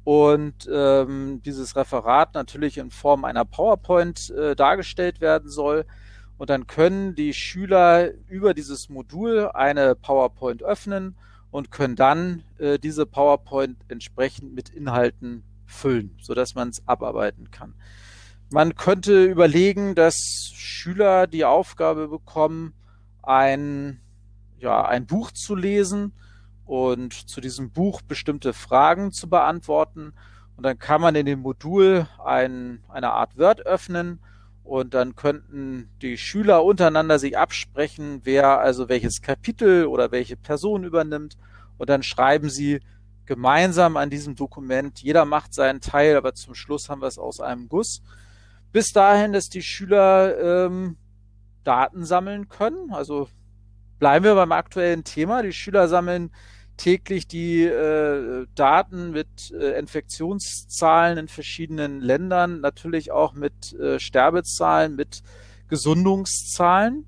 und 0.08 0.66
ähm, 0.72 1.42
dieses 1.44 1.76
Referat 1.76 2.32
natürlich 2.32 2.78
in 2.78 2.90
Form 2.90 3.26
einer 3.26 3.44
PowerPoint 3.44 4.30
äh, 4.30 4.56
dargestellt 4.56 5.20
werden 5.20 5.50
soll. 5.50 5.84
Und 6.38 6.48
dann 6.48 6.66
können 6.66 7.14
die 7.14 7.34
Schüler 7.34 8.12
über 8.26 8.54
dieses 8.54 8.88
Modul 8.88 9.50
eine 9.52 9.94
PowerPoint 9.94 10.62
öffnen 10.62 11.14
und 11.50 11.70
können 11.70 11.94
dann 11.94 12.42
äh, 12.56 12.78
diese 12.78 13.04
PowerPoint 13.04 13.76
entsprechend 13.88 14.54
mit 14.54 14.70
Inhalten 14.70 15.44
füllen, 15.66 16.16
sodass 16.22 16.54
man 16.54 16.70
es 16.70 16.88
abarbeiten 16.88 17.50
kann. 17.50 17.74
Man 18.50 18.76
könnte 18.76 19.26
überlegen, 19.26 19.94
dass 19.94 20.16
Schüler 20.54 21.26
die 21.26 21.44
Aufgabe 21.44 22.08
bekommen, 22.08 22.72
ein, 23.22 24.00
ja, 24.58 24.86
ein 24.86 25.04
Buch 25.04 25.32
zu 25.32 25.54
lesen 25.54 26.14
und 26.68 27.12
zu 27.12 27.40
diesem 27.40 27.70
Buch 27.70 28.02
bestimmte 28.02 28.52
Fragen 28.52 29.10
zu 29.10 29.28
beantworten. 29.28 30.12
Und 30.56 30.64
dann 30.64 30.78
kann 30.78 31.00
man 31.00 31.14
in 31.14 31.26
dem 31.26 31.40
Modul 31.40 32.06
ein, 32.22 32.84
eine 32.88 33.12
Art 33.12 33.38
Word 33.38 33.64
öffnen 33.64 34.20
und 34.64 34.92
dann 34.92 35.16
könnten 35.16 35.88
die 36.02 36.18
Schüler 36.18 36.62
untereinander 36.62 37.18
sich 37.18 37.38
absprechen, 37.38 38.20
wer 38.24 38.58
also 38.58 38.88
welches 38.88 39.22
Kapitel 39.22 39.86
oder 39.86 40.12
welche 40.12 40.36
Person 40.36 40.84
übernimmt. 40.84 41.38
Und 41.78 41.88
dann 41.88 42.02
schreiben 42.02 42.50
sie 42.50 42.80
gemeinsam 43.24 43.96
an 43.96 44.10
diesem 44.10 44.36
Dokument. 44.36 45.00
Jeder 45.00 45.24
macht 45.24 45.54
seinen 45.54 45.80
Teil, 45.80 46.16
aber 46.16 46.34
zum 46.34 46.54
Schluss 46.54 46.90
haben 46.90 47.00
wir 47.00 47.08
es 47.08 47.18
aus 47.18 47.40
einem 47.40 47.68
Guss 47.68 48.02
bis 48.72 48.92
dahin, 48.92 49.32
dass 49.32 49.48
die 49.48 49.62
Schüler 49.62 50.66
ähm, 50.66 50.96
Daten 51.64 52.04
sammeln 52.04 52.48
können. 52.48 52.92
Also 52.92 53.28
bleiben 53.98 54.24
wir 54.24 54.34
beim 54.34 54.52
aktuellen 54.52 55.04
Thema. 55.04 55.42
Die 55.42 55.52
Schüler 55.52 55.88
sammeln 55.88 56.30
täglich 56.78 57.26
die 57.26 57.64
äh, 57.64 58.46
Daten 58.54 59.10
mit 59.10 59.50
äh, 59.50 59.78
Infektionszahlen 59.78 61.18
in 61.18 61.28
verschiedenen 61.28 62.00
Ländern, 62.00 62.60
natürlich 62.60 63.10
auch 63.12 63.34
mit 63.34 63.74
äh, 63.74 64.00
Sterbezahlen, 64.00 64.96
mit 64.96 65.22
Gesundungszahlen. 65.68 67.04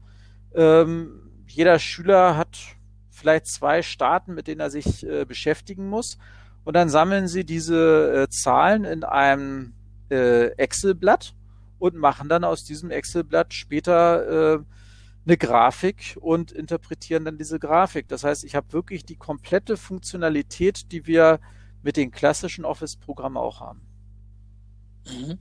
Ähm, 0.54 1.22
jeder 1.46 1.78
Schüler 1.78 2.36
hat 2.36 2.58
vielleicht 3.10 3.46
zwei 3.46 3.82
Staaten, 3.82 4.34
mit 4.34 4.46
denen 4.46 4.60
er 4.60 4.70
sich 4.70 5.06
äh, 5.06 5.24
beschäftigen 5.24 5.88
muss. 5.88 6.18
Und 6.64 6.74
dann 6.74 6.90
sammeln 6.90 7.28
sie 7.28 7.44
diese 7.44 8.24
äh, 8.24 8.28
Zahlen 8.28 8.84
in 8.84 9.04
einem 9.04 9.72
äh, 10.10 10.48
Excel-Blatt 10.56 11.34
und 11.78 11.96
machen 11.96 12.28
dann 12.28 12.44
aus 12.44 12.64
diesem 12.64 12.90
Excel-Blatt 12.90 13.54
später 13.54 14.56
äh, 14.56 14.58
eine 15.26 15.36
Grafik 15.36 16.16
und 16.20 16.52
interpretieren 16.52 17.24
dann 17.24 17.38
diese 17.38 17.58
Grafik. 17.58 18.08
Das 18.08 18.24
heißt, 18.24 18.44
ich 18.44 18.54
habe 18.54 18.72
wirklich 18.72 19.04
die 19.04 19.16
komplette 19.16 19.76
Funktionalität, 19.76 20.92
die 20.92 21.06
wir 21.06 21.40
mit 21.82 21.96
den 21.96 22.10
klassischen 22.10 22.64
Office-Programmen 22.64 23.36
auch 23.36 23.60
haben. 23.60 23.82
Mhm. 25.06 25.38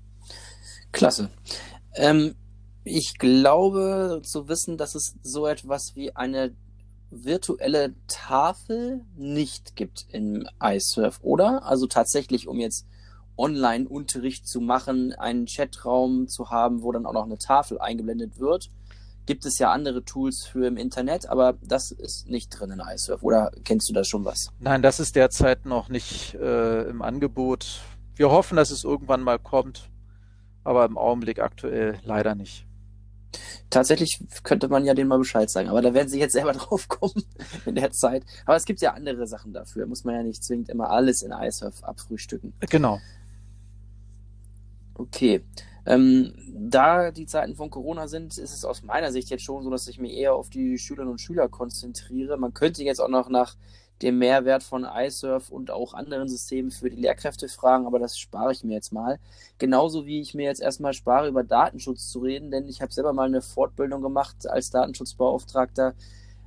Klasse. 0.91 1.29
Ähm, 1.95 2.35
ich 2.83 3.17
glaube 3.17 4.21
zu 4.23 4.47
wissen, 4.47 4.77
dass 4.77 4.95
es 4.95 5.15
so 5.21 5.47
etwas 5.47 5.95
wie 5.95 6.15
eine 6.15 6.55
virtuelle 7.11 7.95
Tafel 8.07 9.01
nicht 9.15 9.75
gibt 9.75 10.07
im 10.11 10.47
iSurf, 10.61 11.19
oder? 11.21 11.65
Also 11.65 11.87
tatsächlich, 11.87 12.47
um 12.47 12.59
jetzt 12.59 12.85
Online-Unterricht 13.37 14.47
zu 14.47 14.59
machen, 14.59 15.13
einen 15.13 15.45
Chatraum 15.45 16.27
zu 16.27 16.49
haben, 16.49 16.83
wo 16.83 16.91
dann 16.91 17.05
auch 17.05 17.13
noch 17.13 17.25
eine 17.25 17.37
Tafel 17.37 17.79
eingeblendet 17.79 18.39
wird. 18.39 18.69
Gibt 19.29 19.45
es 19.45 19.59
ja 19.59 19.71
andere 19.71 20.03
Tools 20.03 20.47
für 20.47 20.65
im 20.65 20.75
Internet, 20.75 21.29
aber 21.29 21.53
das 21.61 21.91
ist 21.91 22.27
nicht 22.27 22.49
drin 22.49 22.71
in 22.71 22.79
iSurf. 22.79 23.21
Oder 23.21 23.51
kennst 23.63 23.87
du 23.87 23.93
da 23.93 24.03
schon 24.03 24.25
was? 24.25 24.49
Nein, 24.57 24.81
das 24.81 24.99
ist 24.99 25.15
derzeit 25.15 25.67
noch 25.67 25.87
nicht 25.87 26.33
äh, 26.33 26.89
im 26.89 27.03
Angebot. 27.03 27.81
Wir 28.15 28.31
hoffen, 28.31 28.55
dass 28.55 28.71
es 28.71 28.83
irgendwann 28.83 29.21
mal 29.21 29.37
kommt, 29.37 29.91
aber 30.63 30.83
im 30.83 30.97
Augenblick 30.97 31.37
aktuell 31.37 31.99
leider 32.03 32.33
nicht. 32.33 32.65
Tatsächlich 33.69 34.19
könnte 34.41 34.67
man 34.67 34.83
ja 34.83 34.95
denen 34.95 35.09
mal 35.09 35.19
Bescheid 35.19 35.51
sagen, 35.51 35.69
aber 35.69 35.83
da 35.83 35.93
werden 35.93 36.09
sie 36.09 36.19
jetzt 36.19 36.33
selber 36.33 36.53
drauf 36.53 36.87
kommen 36.87 37.23
in 37.67 37.75
der 37.75 37.91
Zeit. 37.91 38.23
Aber 38.47 38.55
es 38.55 38.65
gibt 38.65 38.81
ja 38.81 38.95
andere 38.95 39.27
Sachen 39.27 39.53
dafür. 39.53 39.85
Muss 39.85 40.05
man 40.05 40.15
ja 40.15 40.23
nicht 40.23 40.43
zwingend 40.43 40.69
immer 40.69 40.89
alles 40.89 41.21
in 41.21 41.31
iSurf 41.31 41.83
abfrühstücken. 41.83 42.55
Genau. 42.61 42.99
Okay. 44.95 45.43
Ähm, 45.85 46.33
da 46.51 47.11
die 47.11 47.25
Zeiten 47.25 47.55
von 47.55 47.69
Corona 47.69 48.07
sind, 48.07 48.37
ist 48.37 48.53
es 48.53 48.65
aus 48.65 48.83
meiner 48.83 49.11
Sicht 49.11 49.29
jetzt 49.29 49.43
schon 49.43 49.63
so, 49.63 49.69
dass 49.69 49.87
ich 49.87 49.99
mich 49.99 50.13
eher 50.13 50.35
auf 50.35 50.49
die 50.49 50.77
Schülerinnen 50.77 51.11
und 51.11 51.21
Schüler 51.21 51.47
konzentriere. 51.47 52.37
Man 52.37 52.53
könnte 52.53 52.83
jetzt 52.83 52.99
auch 52.99 53.09
noch 53.09 53.29
nach 53.29 53.55
dem 54.01 54.17
Mehrwert 54.17 54.63
von 54.63 54.85
iSurf 54.85 55.49
und 55.49 55.71
auch 55.71 55.93
anderen 55.93 56.29
Systemen 56.29 56.71
für 56.71 56.89
die 56.89 57.01
Lehrkräfte 57.01 57.47
fragen, 57.49 57.85
aber 57.85 57.99
das 57.99 58.17
spare 58.17 58.51
ich 58.51 58.63
mir 58.63 58.73
jetzt 58.73 58.93
mal. 58.93 59.19
Genauso 59.57 60.05
wie 60.05 60.21
ich 60.21 60.33
mir 60.33 60.45
jetzt 60.45 60.61
erstmal 60.61 60.93
spare, 60.93 61.27
über 61.27 61.43
Datenschutz 61.43 62.09
zu 62.09 62.19
reden, 62.19 62.51
denn 62.51 62.67
ich 62.67 62.81
habe 62.81 62.93
selber 62.93 63.13
mal 63.13 63.27
eine 63.27 63.41
Fortbildung 63.41 64.01
gemacht 64.01 64.47
als 64.47 64.69
Datenschutzbeauftragter, 64.69 65.95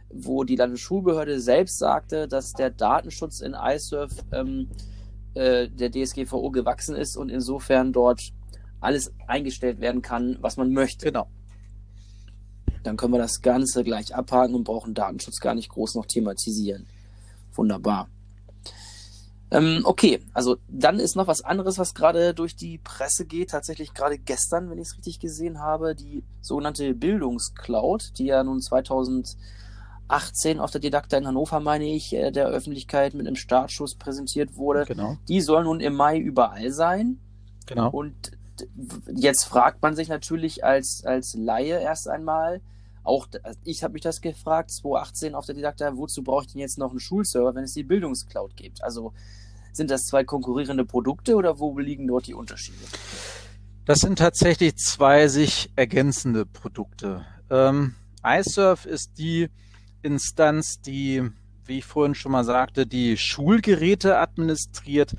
wo 0.09 0.45
die 0.45 0.57
Landesschulbehörde 0.57 1.41
selbst 1.41 1.79
sagte, 1.79 2.27
dass 2.27 2.53
der 2.55 2.71
Datenschutz 2.71 3.41
in 3.41 3.55
iSurf 3.55 4.13
ähm, 4.33 4.69
äh, 5.35 5.69
der 5.69 5.91
DSGVO 5.91 6.51
gewachsen 6.51 6.97
ist 6.97 7.17
und 7.17 7.31
insofern 7.31 7.93
dort 7.93 8.33
alles 8.83 9.13
eingestellt 9.27 9.81
werden 9.81 10.03
kann, 10.03 10.37
was 10.41 10.57
man 10.57 10.73
möchte. 10.73 11.07
Genau. 11.07 11.29
Dann 12.83 12.97
können 12.97 13.13
wir 13.13 13.19
das 13.19 13.41
Ganze 13.41 13.85
gleich 13.85 14.15
abhaken 14.15 14.55
und 14.55 14.65
brauchen 14.65 14.95
Datenschutz 14.95 15.39
gar 15.41 15.55
nicht 15.55 15.69
groß 15.69 15.95
noch 15.95 16.07
thematisieren. 16.07 16.87
Wunderbar. 17.55 18.09
Ähm, 19.53 19.83
okay, 19.85 20.21
also 20.33 20.57
dann 20.67 20.99
ist 20.99 21.15
noch 21.15 21.27
was 21.27 21.43
anderes, 21.43 21.79
was 21.79 21.95
gerade 21.95 22.33
durch 22.33 22.57
die 22.57 22.79
Presse 22.79 23.27
geht. 23.27 23.51
Tatsächlich 23.51 23.93
gerade 23.93 24.19
gestern, 24.19 24.71
wenn 24.71 24.79
ich 24.79 24.89
es 24.89 24.97
richtig 24.97 25.21
gesehen 25.21 25.61
habe, 25.61 25.95
die 25.95 26.25
sogenannte 26.41 26.95
Bildungscloud, 26.95 28.19
die 28.19 28.25
ja 28.27 28.43
nun 28.43 28.63
2018 28.63 30.59
auf 30.59 30.71
der 30.71 30.81
Didakta 30.81 31.19
in 31.19 31.27
Hannover, 31.27 31.61
meine 31.61 31.85
ich, 31.85 32.15
äh, 32.15 32.31
der 32.31 32.47
Öffentlichkeit 32.47 33.13
mit 33.13 33.27
einem 33.27 33.37
Startschuss 33.37 33.95
präsentiert 33.97 34.57
wurde. 34.57 34.87
Genau. 34.87 35.19
Die 35.29 35.43
soll 35.43 35.65
nun 35.65 35.81
im 35.81 35.95
Mai 35.95 36.19
überall 36.19 36.73
sein. 36.73 37.21
Genau. 37.67 37.91
Und 37.91 38.33
jetzt 39.15 39.45
fragt 39.45 39.83
man 39.83 39.95
sich 39.95 40.09
natürlich 40.09 40.65
als, 40.65 41.05
als 41.05 41.35
Laie 41.35 41.81
erst 41.81 42.09
einmal, 42.09 42.61
auch 43.05 43.27
ich 43.65 43.83
habe 43.83 43.95
mich 43.95 44.03
das 44.03 44.21
gefragt, 44.21 44.71
2018 44.71 45.35
auf 45.35 45.47
der 45.47 45.55
Didakta, 45.55 45.97
wozu 45.97 46.23
brauche 46.23 46.45
ich 46.45 46.53
denn 46.53 46.61
jetzt 46.61 46.79
noch 46.79 46.91
einen 46.91 47.01
Schulserver, 47.01 47.55
wenn 47.55 47.65
es 47.65 47.73
die 47.73 47.83
Bildungscloud 47.83 48.57
gibt? 48.57 48.83
Also 48.85 49.13
sind 49.73 49.91
das 49.91 50.03
zwei 50.03 50.23
konkurrierende 50.23 50.85
Produkte 50.85 51.35
oder 51.35 51.59
wo 51.59 51.77
liegen 51.79 52.07
dort 52.07 52.27
die 52.27 52.35
Unterschiede? 52.35 52.79
Das 53.85 53.99
sind 53.99 54.19
tatsächlich 54.19 54.77
zwei 54.77 55.27
sich 55.27 55.71
ergänzende 55.75 56.47
Produkte. 56.47 57.25
Ähm, 57.51 57.95
iSurf 58.25 58.87
ist 58.87 59.19
die 59.19 59.49
Instanz, 60.03 60.81
die, 60.81 61.29
wie 61.65 61.79
ich 61.79 61.85
vorhin 61.85 62.15
schon 62.15 62.33
mal 62.33 62.45
sagte, 62.45 62.87
die 62.87 63.17
Schulgeräte 63.17 64.19
administriert 64.19 65.17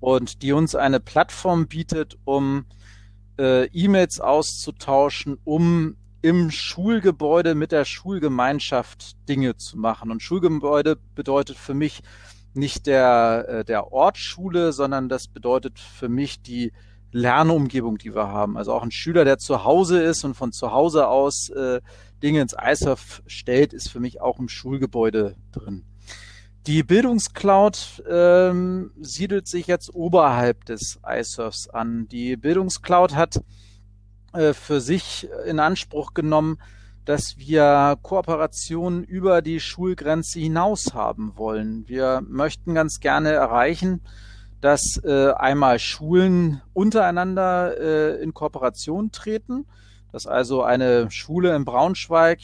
und 0.00 0.42
die 0.42 0.52
uns 0.52 0.74
eine 0.74 0.98
Plattform 1.00 1.68
bietet, 1.68 2.18
um 2.24 2.64
äh, 3.38 3.66
E-Mails 3.66 4.20
auszutauschen, 4.20 5.38
um 5.44 5.96
im 6.22 6.50
Schulgebäude 6.50 7.54
mit 7.54 7.72
der 7.72 7.84
Schulgemeinschaft 7.84 9.16
Dinge 9.28 9.56
zu 9.56 9.78
machen. 9.78 10.10
Und 10.10 10.22
Schulgebäude 10.22 10.98
bedeutet 11.14 11.56
für 11.56 11.74
mich 11.74 12.02
nicht 12.52 12.86
der, 12.86 13.46
äh, 13.48 13.64
der 13.64 13.92
Ort 13.92 14.18
Schule, 14.18 14.72
sondern 14.72 15.08
das 15.08 15.28
bedeutet 15.28 15.78
für 15.78 16.08
mich 16.08 16.42
die 16.42 16.72
Lernumgebung, 17.12 17.98
die 17.98 18.14
wir 18.14 18.28
haben. 18.28 18.56
Also 18.56 18.72
auch 18.72 18.82
ein 18.82 18.90
Schüler, 18.90 19.24
der 19.24 19.38
zu 19.38 19.64
Hause 19.64 20.02
ist 20.02 20.24
und 20.24 20.34
von 20.34 20.52
zu 20.52 20.72
Hause 20.72 21.08
aus 21.08 21.48
äh, 21.50 21.80
Dinge 22.22 22.40
ins 22.40 22.54
ISOF 22.54 23.22
stellt, 23.26 23.72
ist 23.72 23.88
für 23.88 24.00
mich 24.00 24.20
auch 24.20 24.38
im 24.38 24.48
Schulgebäude 24.48 25.36
drin. 25.52 25.84
Die 26.66 26.82
Bildungscloud 26.82 28.02
ähm, 28.08 28.90
siedelt 29.00 29.48
sich 29.48 29.66
jetzt 29.66 29.94
oberhalb 29.94 30.66
des 30.66 31.00
iSurfs 31.06 31.70
an. 31.70 32.06
Die 32.08 32.36
Bildungscloud 32.36 33.14
hat 33.14 33.40
äh, 34.34 34.52
für 34.52 34.82
sich 34.82 35.26
in 35.46 35.58
Anspruch 35.58 36.12
genommen, 36.12 36.58
dass 37.06 37.38
wir 37.38 37.96
Kooperationen 38.02 39.04
über 39.04 39.40
die 39.40 39.58
Schulgrenze 39.58 40.38
hinaus 40.38 40.92
haben 40.92 41.32
wollen. 41.36 41.88
Wir 41.88 42.22
möchten 42.28 42.74
ganz 42.74 43.00
gerne 43.00 43.30
erreichen, 43.30 44.02
dass 44.60 45.00
äh, 45.02 45.32
einmal 45.32 45.78
Schulen 45.78 46.60
untereinander 46.74 47.78
äh, 47.80 48.22
in 48.22 48.34
Kooperation 48.34 49.12
treten, 49.12 49.64
dass 50.12 50.26
also 50.26 50.62
eine 50.62 51.10
Schule 51.10 51.56
in 51.56 51.64
Braunschweig 51.64 52.40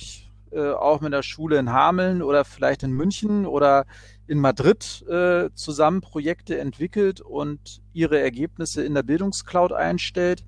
äh, 0.53 0.71
auch 0.71 1.01
mit 1.01 1.13
der 1.13 1.23
Schule 1.23 1.59
in 1.59 1.73
Hameln 1.73 2.23
oder 2.23 2.45
vielleicht 2.45 2.83
in 2.83 2.93
München 2.93 3.47
oder 3.47 3.87
in 4.27 4.39
Madrid 4.39 5.05
äh, 5.09 5.51
zusammen 5.55 6.01
Projekte 6.01 6.59
entwickelt 6.59 7.21
und 7.21 7.83
ihre 7.93 8.21
Ergebnisse 8.21 8.85
in 8.85 8.95
der 8.95 9.03
Bildungscloud 9.03 9.73
einstellt. 9.73 10.45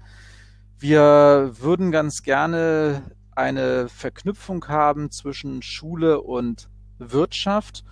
Wir 0.78 1.52
würden 1.58 1.90
ganz 1.90 2.22
gerne 2.22 3.02
eine 3.34 3.88
Verknüpfung 3.88 4.66
haben 4.68 5.10
zwischen 5.10 5.62
Schule 5.62 6.20
und 6.20 6.68
Wirtschaft. 6.98 7.84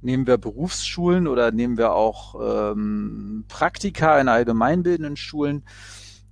Nehmen 0.00 0.26
wir 0.26 0.38
Berufsschulen 0.38 1.26
oder 1.26 1.50
nehmen 1.50 1.76
wir 1.78 1.92
auch 1.92 2.72
ähm, 2.72 3.44
Praktika 3.48 4.20
in 4.20 4.28
allgemeinbildenden 4.28 5.16
Schulen, 5.16 5.64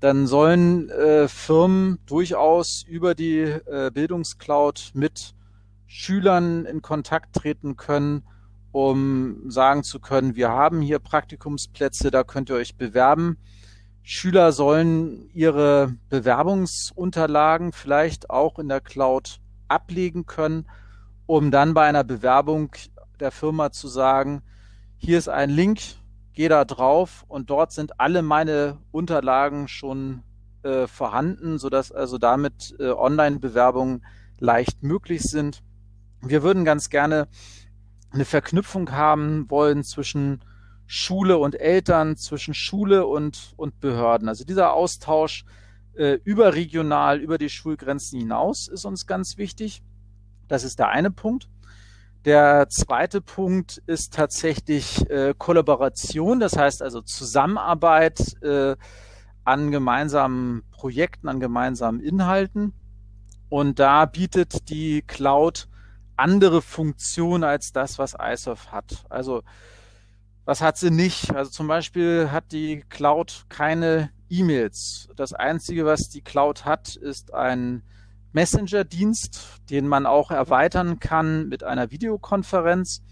dann 0.00 0.26
sollen 0.26 0.90
äh, 0.90 1.28
Firmen 1.28 1.98
durchaus 2.06 2.82
über 2.82 3.14
die 3.14 3.40
äh, 3.40 3.90
Bildungscloud 3.92 4.90
mit 4.94 5.34
Schülern 5.86 6.64
in 6.64 6.82
Kontakt 6.82 7.34
treten 7.34 7.76
können, 7.76 8.22
um 8.72 9.50
sagen 9.50 9.82
zu 9.82 10.00
können, 10.00 10.36
wir 10.36 10.50
haben 10.50 10.82
hier 10.82 10.98
Praktikumsplätze, 10.98 12.10
da 12.10 12.24
könnt 12.24 12.50
ihr 12.50 12.56
euch 12.56 12.76
bewerben. 12.76 13.38
Schüler 14.02 14.52
sollen 14.52 15.30
ihre 15.32 15.94
Bewerbungsunterlagen 16.10 17.72
vielleicht 17.72 18.30
auch 18.30 18.58
in 18.58 18.68
der 18.68 18.80
Cloud 18.80 19.40
ablegen 19.68 20.26
können, 20.26 20.66
um 21.26 21.50
dann 21.50 21.74
bei 21.74 21.86
einer 21.86 22.04
Bewerbung 22.04 22.70
der 23.18 23.30
Firma 23.30 23.72
zu 23.72 23.88
sagen, 23.88 24.42
hier 24.98 25.18
ist 25.18 25.28
ein 25.28 25.50
Link, 25.50 25.80
geh 26.36 26.48
da 26.48 26.64
drauf 26.64 27.24
und 27.26 27.50
dort 27.50 27.72
sind 27.72 27.98
alle 27.98 28.22
meine 28.22 28.78
Unterlagen 28.92 29.66
schon 29.66 30.22
äh, 30.62 30.86
vorhanden, 30.86 31.58
sodass 31.58 31.90
also 31.90 32.18
damit 32.18 32.76
äh, 32.78 32.90
Online-Bewerbungen 32.90 34.04
leicht 34.38 34.82
möglich 34.82 35.22
sind. 35.22 35.62
Wir 36.20 36.42
würden 36.42 36.64
ganz 36.64 36.90
gerne 36.90 37.26
eine 38.12 38.26
Verknüpfung 38.26 38.92
haben 38.92 39.50
wollen 39.50 39.82
zwischen 39.82 40.44
Schule 40.86 41.38
und 41.38 41.58
Eltern, 41.58 42.16
zwischen 42.16 42.54
Schule 42.54 43.06
und, 43.06 43.54
und 43.56 43.80
Behörden. 43.80 44.28
Also 44.28 44.44
dieser 44.44 44.74
Austausch 44.74 45.44
äh, 45.94 46.18
überregional, 46.22 47.18
über 47.18 47.38
die 47.38 47.48
Schulgrenzen 47.48 48.20
hinaus 48.20 48.68
ist 48.68 48.84
uns 48.84 49.06
ganz 49.06 49.38
wichtig. 49.38 49.82
Das 50.48 50.64
ist 50.64 50.78
der 50.78 50.90
eine 50.90 51.10
Punkt. 51.10 51.48
Der 52.26 52.68
zweite 52.68 53.20
Punkt 53.20 53.80
ist 53.86 54.12
tatsächlich 54.12 55.08
äh, 55.08 55.32
Kollaboration, 55.38 56.40
das 56.40 56.56
heißt 56.56 56.82
also 56.82 57.00
Zusammenarbeit 57.00 58.42
äh, 58.42 58.74
an 59.44 59.70
gemeinsamen 59.70 60.64
Projekten, 60.72 61.28
an 61.28 61.38
gemeinsamen 61.38 62.00
Inhalten. 62.00 62.72
Und 63.48 63.78
da 63.78 64.06
bietet 64.06 64.70
die 64.70 65.02
Cloud 65.02 65.68
andere 66.16 66.62
Funktionen 66.62 67.44
als 67.44 67.72
das, 67.72 67.96
was 67.96 68.16
ISOF 68.20 68.72
hat. 68.72 69.04
Also 69.08 69.44
was 70.44 70.62
hat 70.62 70.78
sie 70.78 70.90
nicht? 70.90 71.32
Also 71.32 71.52
zum 71.52 71.68
Beispiel 71.68 72.32
hat 72.32 72.50
die 72.50 72.82
Cloud 72.88 73.44
keine 73.48 74.10
E-Mails. 74.28 75.08
Das 75.14 75.32
Einzige, 75.32 75.86
was 75.86 76.08
die 76.08 76.22
Cloud 76.22 76.64
hat, 76.64 76.96
ist 76.96 77.32
ein 77.32 77.84
Messenger-Dienst, 78.32 79.60
den 79.70 79.88
man 79.88 80.06
auch 80.06 80.30
erweitern 80.30 81.00
kann 81.00 81.48
mit 81.48 81.64
einer 81.64 81.90
Videokonferenz. 81.90 83.02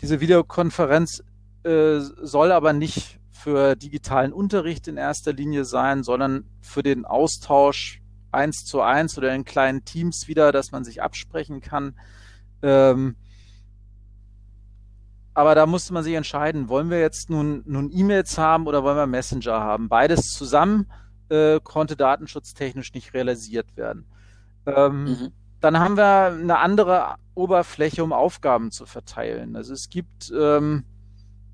Diese 0.00 0.20
Videokonferenz 0.20 1.22
äh, 1.62 1.98
soll 2.00 2.52
aber 2.52 2.72
nicht 2.72 3.20
für 3.30 3.76
digitalen 3.76 4.32
Unterricht 4.32 4.88
in 4.88 4.96
erster 4.96 5.32
Linie 5.32 5.64
sein, 5.64 6.02
sondern 6.02 6.44
für 6.60 6.82
den 6.82 7.04
Austausch 7.04 8.00
eins 8.32 8.64
zu 8.64 8.80
eins 8.80 9.16
oder 9.16 9.34
in 9.34 9.44
kleinen 9.44 9.84
Teams 9.84 10.28
wieder, 10.28 10.52
dass 10.52 10.72
man 10.72 10.84
sich 10.84 11.02
absprechen 11.02 11.60
kann. 11.60 11.94
Ähm, 12.62 13.16
aber 15.34 15.54
da 15.54 15.66
musste 15.66 15.92
man 15.92 16.04
sich 16.04 16.14
entscheiden, 16.14 16.68
wollen 16.68 16.90
wir 16.90 17.00
jetzt 17.00 17.28
nun, 17.28 17.62
nun 17.66 17.90
E-Mails 17.92 18.38
haben 18.38 18.66
oder 18.66 18.84
wollen 18.84 18.96
wir 18.96 19.06
Messenger 19.06 19.60
haben? 19.60 19.88
Beides 19.88 20.32
zusammen 20.32 20.86
äh, 21.28 21.60
konnte 21.60 21.96
datenschutztechnisch 21.96 22.94
nicht 22.94 23.14
realisiert 23.14 23.76
werden. 23.76 24.06
Ähm, 24.66 25.04
mhm. 25.04 25.32
Dann 25.60 25.78
haben 25.78 25.96
wir 25.96 26.26
eine 26.26 26.58
andere 26.58 27.14
Oberfläche, 27.34 28.04
um 28.04 28.12
Aufgaben 28.12 28.70
zu 28.70 28.86
verteilen. 28.86 29.56
Also 29.56 29.72
es 29.72 29.88
gibt, 29.88 30.32
ähm, 30.38 30.84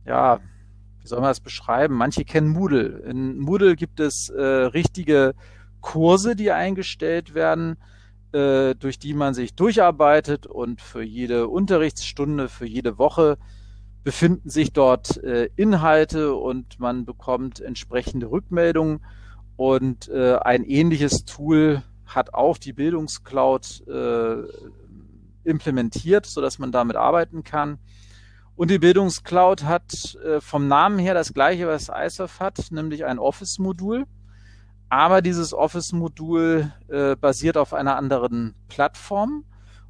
ja, 0.05 0.41
wie 1.01 1.07
soll 1.07 1.21
man 1.21 1.31
das 1.31 1.41
beschreiben? 1.41 1.95
Manche 1.95 2.25
kennen 2.25 2.49
Moodle. 2.49 3.03
In 3.07 3.39
Moodle 3.39 3.77
gibt 3.77 4.01
es 4.01 4.29
äh, 4.29 4.43
richtige 4.43 5.35
Kurse, 5.81 6.37
die 6.37 6.51
eingestellt 6.51 7.35
werden, 7.35 7.77
äh, 8.33 8.75
durch 8.75 8.99
die 8.99 9.15
man 9.15 9.33
sich 9.33 9.55
durcharbeitet 9.55 10.47
und 10.47 10.81
für 10.81 11.03
jede 11.03 11.49
Unterrichtsstunde, 11.49 12.49
für 12.49 12.67
jede 12.67 12.99
Woche 12.99 13.39
befinden 14.03 14.49
sich 14.49 14.73
dort 14.73 15.23
äh, 15.23 15.51
Inhalte 15.57 16.35
und 16.35 16.81
man 16.81 17.05
bekommt 17.05 17.61
entsprechende 17.61 18.31
Rückmeldungen 18.31 19.05
und 19.57 20.09
äh, 20.09 20.37
ein 20.37 20.65
ähnliches 20.65 21.25
Tool 21.25 21.83
hat 22.15 22.35
auch 22.35 22.59
die 22.59 22.73
Bildungscloud 22.73 23.87
äh, 23.89 24.43
implementiert, 25.45 26.27
so 26.27 26.41
dass 26.41 26.59
man 26.59 26.73
damit 26.73 26.97
arbeiten 26.97 27.45
kann. 27.45 27.79
Und 28.57 28.71
die 28.71 28.79
Bildungscloud 28.79 29.65
hat 29.65 30.17
äh, 30.17 30.41
vom 30.41 30.69
Namen 30.69 30.99
her 30.99 31.15
das 31.15 31.33
gleiche, 31.33 31.67
was 31.67 31.89
ISOF 31.89 32.41
hat, 32.41 32.71
nämlich 32.71 33.05
ein 33.07 33.19
Office-Modul. 33.19 34.07
Aber 34.91 35.23
dieses 35.23 35.55
Office-Modul 35.55 36.73
äh, 36.89 37.17
basiert 37.17 37.57
auf 37.57 37.73
einer 37.73 37.97
anderen 37.97 38.55
Plattform. 38.69 39.45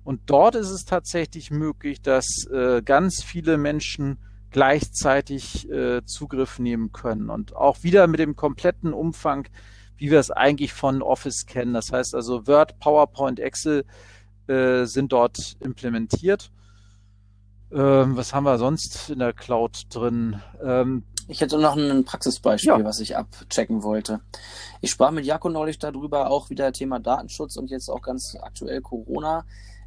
Und 0.04 0.20
dort 0.26 0.54
ist 0.54 0.70
es 0.70 0.84
tatsächlich 0.84 1.50
möglich, 1.50 2.00
dass 2.02 2.46
äh, 2.52 2.82
ganz 2.82 3.22
viele 3.24 3.58
Menschen 3.58 4.18
gleichzeitig 4.50 5.70
äh, 5.70 6.04
Zugriff 6.04 6.58
nehmen 6.58 6.92
können. 6.92 7.30
Und 7.30 7.56
auch 7.56 7.82
wieder 7.82 8.06
mit 8.06 8.20
dem 8.20 8.36
kompletten 8.36 8.92
Umfang 8.92 9.48
wie 10.00 10.10
wir 10.10 10.18
es 10.18 10.30
eigentlich 10.30 10.72
von 10.72 11.02
Office 11.02 11.44
kennen. 11.44 11.74
Das 11.74 11.92
heißt 11.92 12.14
also 12.14 12.46
Word, 12.46 12.78
PowerPoint, 12.80 13.38
Excel 13.38 13.84
äh, 14.48 14.86
sind 14.86 15.12
dort 15.12 15.56
implementiert. 15.60 16.50
Ähm, 17.70 18.16
was 18.16 18.32
haben 18.32 18.44
wir 18.44 18.58
sonst 18.58 19.10
in 19.10 19.18
der 19.18 19.34
Cloud 19.34 19.82
drin? 19.90 20.40
Ähm, 20.64 21.04
ich 21.28 21.42
hätte 21.42 21.58
noch 21.58 21.76
ein 21.76 22.04
Praxisbeispiel, 22.04 22.70
ja. 22.70 22.84
was 22.84 22.98
ich 22.98 23.16
abchecken 23.16 23.82
wollte. 23.82 24.20
Ich 24.80 24.90
sprach 24.90 25.10
mit 25.10 25.26
Jako 25.26 25.50
neulich 25.50 25.78
darüber, 25.78 26.30
auch 26.30 26.48
wieder 26.48 26.72
Thema 26.72 26.98
Datenschutz 26.98 27.56
und 27.56 27.70
jetzt 27.70 27.90
auch 27.90 28.00
ganz 28.00 28.36
aktuell 28.40 28.80
Corona. 28.80 29.44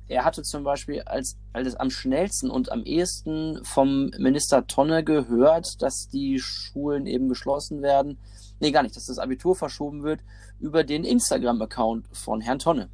Er 0.08 0.26
hatte 0.26 0.43
zum 0.43 0.63
Beispiel 0.63 1.02
als, 1.02 1.38
als 1.54 1.76
am 1.76 1.89
schnellsten 1.89 2.52
und 2.52 2.71
am 2.71 2.84
ehesten 2.84 3.60
vom 3.65 4.12
Minister 4.19 4.67
Tonne 4.67 5.04
gehört, 5.04 5.82
dass 5.82 6.08
die 6.08 6.39
Schulen 6.39 7.08
eben 7.08 7.30
geschlossen 7.30 7.82
werden 7.82 8.19
nee, 8.63 8.71
gar 8.71 8.82
nicht, 8.82 8.95
dass 8.95 9.06
das 9.06 9.19
Abitur 9.19 9.56
verschoben 9.56 10.04
wird 10.04 10.21
über 10.60 10.84
den 10.84 11.04
Instagram-Account 11.04 12.08
von 12.12 12.41
Herrn 12.41 12.60
Tonne. 12.60 12.89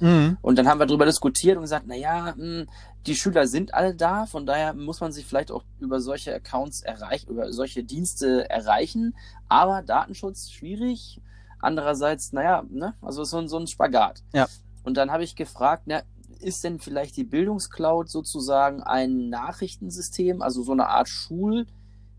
Mhm. 0.00 0.36
Und 0.42 0.58
dann 0.58 0.68
haben 0.68 0.78
wir 0.78 0.86
darüber 0.86 1.06
diskutiert 1.06 1.56
und 1.56 1.62
gesagt, 1.62 1.86
naja, 1.86 2.34
hm, 2.36 2.68
die 3.06 3.14
Schüler 3.16 3.46
sind 3.46 3.74
alle 3.74 3.94
da, 3.94 4.26
von 4.26 4.46
daher 4.46 4.74
muss 4.74 5.00
man 5.00 5.10
sich 5.10 5.26
vielleicht 5.26 5.50
auch 5.50 5.64
über 5.80 6.00
solche 6.00 6.34
Accounts 6.34 6.82
erreichen, 6.82 7.30
über 7.30 7.52
solche 7.52 7.82
Dienste 7.82 8.48
erreichen, 8.50 9.16
aber 9.48 9.82
Datenschutz 9.82 10.50
schwierig. 10.50 11.20
Andererseits, 11.58 12.32
naja, 12.32 12.64
ne, 12.68 12.94
also 13.00 13.24
so, 13.24 13.46
so 13.46 13.58
ein 13.58 13.68
Spagat. 13.68 14.22
Ja. 14.34 14.48
Und 14.82 14.96
dann 14.96 15.10
habe 15.10 15.24
ich 15.24 15.36
gefragt, 15.36 15.84
na, 15.86 16.02
ist 16.40 16.64
denn 16.64 16.80
vielleicht 16.80 17.16
die 17.16 17.24
Bildungscloud 17.24 18.10
sozusagen 18.10 18.82
ein 18.82 19.28
Nachrichtensystem, 19.30 20.42
also 20.42 20.62
so 20.62 20.72
eine 20.72 20.88
Art 20.88 21.08
Schul- 21.08 21.66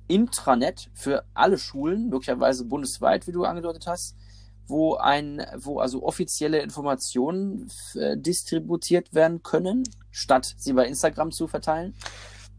Intranet 0.08 0.90
für 0.94 1.24
alle 1.34 1.58
Schulen, 1.58 2.10
möglicherweise 2.10 2.66
bundesweit, 2.66 3.28
wie 3.28 3.32
du 3.32 3.44
angedeutet 3.46 3.88
hast, 3.88 4.16
wo 4.68 4.96
ein, 4.96 5.46
wo 5.58 5.80
also 5.80 6.04
offizielle 6.04 6.60
Informationen 6.60 7.70
äh, 7.96 8.18
distributiert 8.18 9.14
werden 9.14 9.44
können, 9.44 9.84
statt 10.12 10.54
sie 10.58 10.74
bei 10.74 10.86
Instagram 10.86 11.32
zu 11.32 11.48
verteilen? 11.48 11.96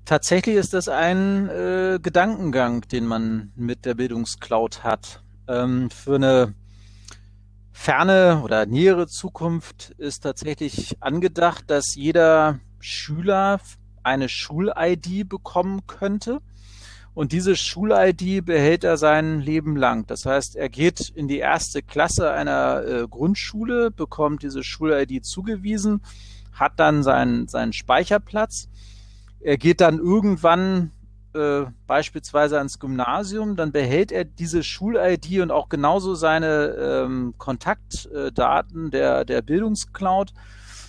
Tatsächlich 0.05 0.57
ist 0.57 0.75
das 0.75 0.89
ein 0.89 1.49
äh, 1.49 1.99
Gedankengang, 2.03 2.83
den 2.83 3.07
man 3.07 3.53
mit 3.57 3.87
der 3.87 3.95
Bildungscloud 3.95 4.85
hat. 4.85 5.23
Ähm, 5.49 5.89
für 5.91 6.17
eine 6.17 6.55
ferne 7.73 8.43
oder 8.45 8.67
nähere 8.67 9.07
Zukunft 9.07 9.91
ist 9.97 10.21
tatsächlich 10.21 10.97
angedacht, 11.01 11.65
dass 11.69 11.95
jeder 11.95 12.61
Schüler 12.81 13.61
eine 14.03 14.29
Schul-ID 14.29 15.27
bekommen 15.27 15.87
könnte 15.87 16.41
und 17.15 17.31
diese 17.31 17.55
Schul-ID 17.55 18.45
behält 18.45 18.83
er 18.83 18.97
sein 18.97 19.41
Leben 19.41 19.77
lang. 19.77 20.07
Das 20.07 20.27
heißt, 20.27 20.57
er 20.57 20.69
geht 20.69 21.11
in 21.15 21.29
die 21.29 21.39
erste 21.39 21.81
Klasse 21.83 22.33
einer 22.33 22.85
äh, 22.85 23.09
Grundschule, 23.09 23.91
bekommt 23.93 24.43
diese 24.43 24.65
Schul-ID 24.65 25.25
zugewiesen, 25.25 26.03
hat 26.53 26.73
dann 26.77 27.05
seinen, 27.05 27.47
seinen 27.47 27.73
Speicherplatz. 27.73 28.69
Er 29.41 29.59
geht 29.59 29.81
dann 29.81 29.99
irgendwann 29.99 30.91
äh, 31.35 31.67
beispielsweise 31.87 32.59
ans 32.59 32.81
Gymnasium, 32.81 33.55
dann 33.55 33.71
behält 33.71 34.11
er 34.11 34.25
diese 34.25 34.65
Schul-ID 34.65 35.41
und 35.41 35.53
auch 35.53 35.69
genauso 35.69 36.17
seine 36.17 36.67
ähm, 36.79 37.35
Kontaktdaten 37.39 38.91
der, 38.91 39.25
der 39.25 39.43
Bildungscloud 39.43 40.33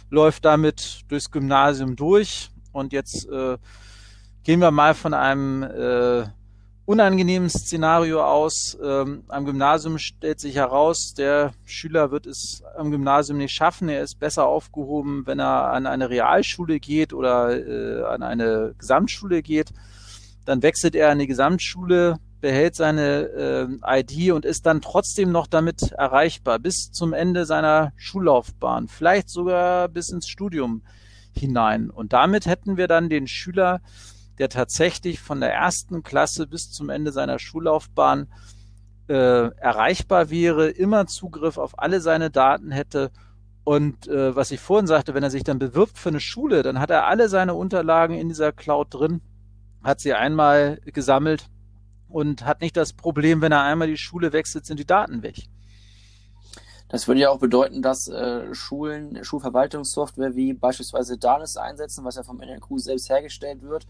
läuft 0.09 0.45
damit 0.45 1.01
durchs 1.07 1.31
Gymnasium 1.31 1.95
durch 1.95 2.51
und 2.71 2.93
jetzt 2.93 3.27
äh, 3.29 3.57
gehen 4.45 4.61
wir 4.61 4.71
mal 4.71 4.93
von 4.93 5.15
einem 5.15 5.63
äh, 5.63 6.27
unangenehmen 6.85 7.49
Szenario 7.49 8.23
aus. 8.23 8.77
Ähm, 8.81 9.23
am 9.27 9.43
Gymnasium 9.43 9.97
stellt 9.97 10.39
sich 10.39 10.55
heraus, 10.55 11.15
der 11.17 11.53
Schüler 11.65 12.11
wird 12.11 12.27
es 12.27 12.63
am 12.77 12.91
Gymnasium 12.91 13.39
nicht 13.39 13.53
schaffen. 13.53 13.89
Er 13.89 14.03
ist 14.03 14.19
besser 14.19 14.45
aufgehoben, 14.45 15.23
wenn 15.25 15.39
er 15.39 15.71
an 15.71 15.87
eine 15.87 16.11
Realschule 16.11 16.79
geht 16.79 17.11
oder 17.11 17.57
äh, 17.57 18.03
an 18.03 18.21
eine 18.21 18.75
Gesamtschule 18.77 19.41
geht. 19.41 19.71
Dann 20.45 20.61
wechselt 20.61 20.93
er 20.93 21.09
an 21.09 21.17
die 21.17 21.27
Gesamtschule, 21.27 22.19
behält 22.39 22.75
seine 22.75 23.79
äh, 23.83 23.99
ID 23.99 24.31
und 24.31 24.45
ist 24.45 24.67
dann 24.67 24.79
trotzdem 24.79 25.31
noch 25.31 25.47
damit 25.47 25.91
erreichbar 25.93 26.59
bis 26.59 26.91
zum 26.91 27.13
Ende 27.13 27.47
seiner 27.47 27.93
Schullaufbahn, 27.95 28.89
vielleicht 28.89 29.31
sogar 29.31 29.87
bis 29.87 30.11
ins 30.11 30.27
Studium 30.27 30.83
hinein. 31.35 31.89
Und 31.89 32.13
damit 32.13 32.45
hätten 32.45 32.77
wir 32.77 32.87
dann 32.87 33.09
den 33.09 33.25
Schüler, 33.25 33.81
der 34.37 34.49
tatsächlich 34.49 35.19
von 35.19 35.39
der 35.39 35.53
ersten 35.53 36.03
Klasse 36.03 36.47
bis 36.47 36.71
zum 36.71 36.89
Ende 36.89 37.11
seiner 37.11 37.39
Schullaufbahn 37.39 38.27
äh, 39.07 39.13
erreichbar 39.57 40.29
wäre, 40.29 40.69
immer 40.69 41.07
Zugriff 41.07 41.57
auf 41.57 41.79
alle 41.79 42.01
seine 42.01 42.31
Daten 42.31 42.71
hätte. 42.71 43.11
Und 43.63 44.07
äh, 44.07 44.35
was 44.35 44.51
ich 44.51 44.59
vorhin 44.59 44.87
sagte, 44.87 45.13
wenn 45.13 45.23
er 45.23 45.31
sich 45.31 45.43
dann 45.43 45.59
bewirbt 45.59 45.97
für 45.97 46.09
eine 46.09 46.19
Schule, 46.19 46.63
dann 46.63 46.79
hat 46.79 46.89
er 46.89 47.07
alle 47.07 47.29
seine 47.29 47.55
Unterlagen 47.55 48.15
in 48.15 48.29
dieser 48.29 48.51
Cloud 48.51 48.93
drin, 48.93 49.21
hat 49.83 49.99
sie 49.99 50.13
einmal 50.13 50.79
gesammelt 50.85 51.47
und 52.09 52.45
hat 52.45 52.61
nicht 52.61 52.77
das 52.77 52.93
Problem, 52.93 53.41
wenn 53.41 53.51
er 53.51 53.63
einmal 53.63 53.87
die 53.87 53.97
Schule 53.97 54.33
wechselt, 54.33 54.65
sind 54.65 54.79
die 54.79 54.85
Daten 54.85 55.23
weg. 55.23 55.47
Das 56.87 57.07
würde 57.07 57.21
ja 57.21 57.29
auch 57.29 57.39
bedeuten, 57.39 57.81
dass 57.81 58.07
äh, 58.07 58.53
Schulen 58.53 59.23
Schulverwaltungssoftware 59.23 60.35
wie 60.35 60.53
beispielsweise 60.53 61.17
DANIS 61.17 61.57
einsetzen, 61.57 62.05
was 62.05 62.15
ja 62.15 62.23
vom 62.23 62.37
NLQ 62.37 62.77
selbst 62.77 63.09
hergestellt 63.09 63.63
wird 63.63 63.87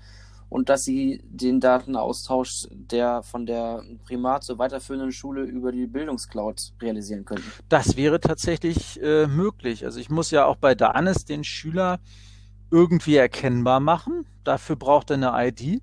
und 0.55 0.69
dass 0.69 0.85
sie 0.85 1.21
den 1.25 1.59
Datenaustausch 1.59 2.67
der 2.71 3.23
von 3.23 3.45
der 3.45 3.83
Primar 4.05 4.39
zur 4.39 4.57
weiterführenden 4.57 5.11
Schule 5.11 5.43
über 5.43 5.73
die 5.73 5.85
Bildungscloud 5.85 6.71
realisieren 6.81 7.25
könnten. 7.25 7.51
Das 7.67 7.97
wäre 7.97 8.21
tatsächlich 8.21 9.01
äh, 9.03 9.27
möglich. 9.27 9.83
Also 9.83 9.99
ich 9.99 10.09
muss 10.09 10.31
ja 10.31 10.45
auch 10.45 10.55
bei 10.55 10.73
DANIS 10.73 11.25
den 11.25 11.43
Schüler 11.43 11.99
irgendwie 12.71 13.17
erkennbar 13.17 13.81
machen. 13.81 14.25
Dafür 14.45 14.77
braucht 14.77 15.09
er 15.09 15.17
eine 15.17 15.49
ID 15.49 15.81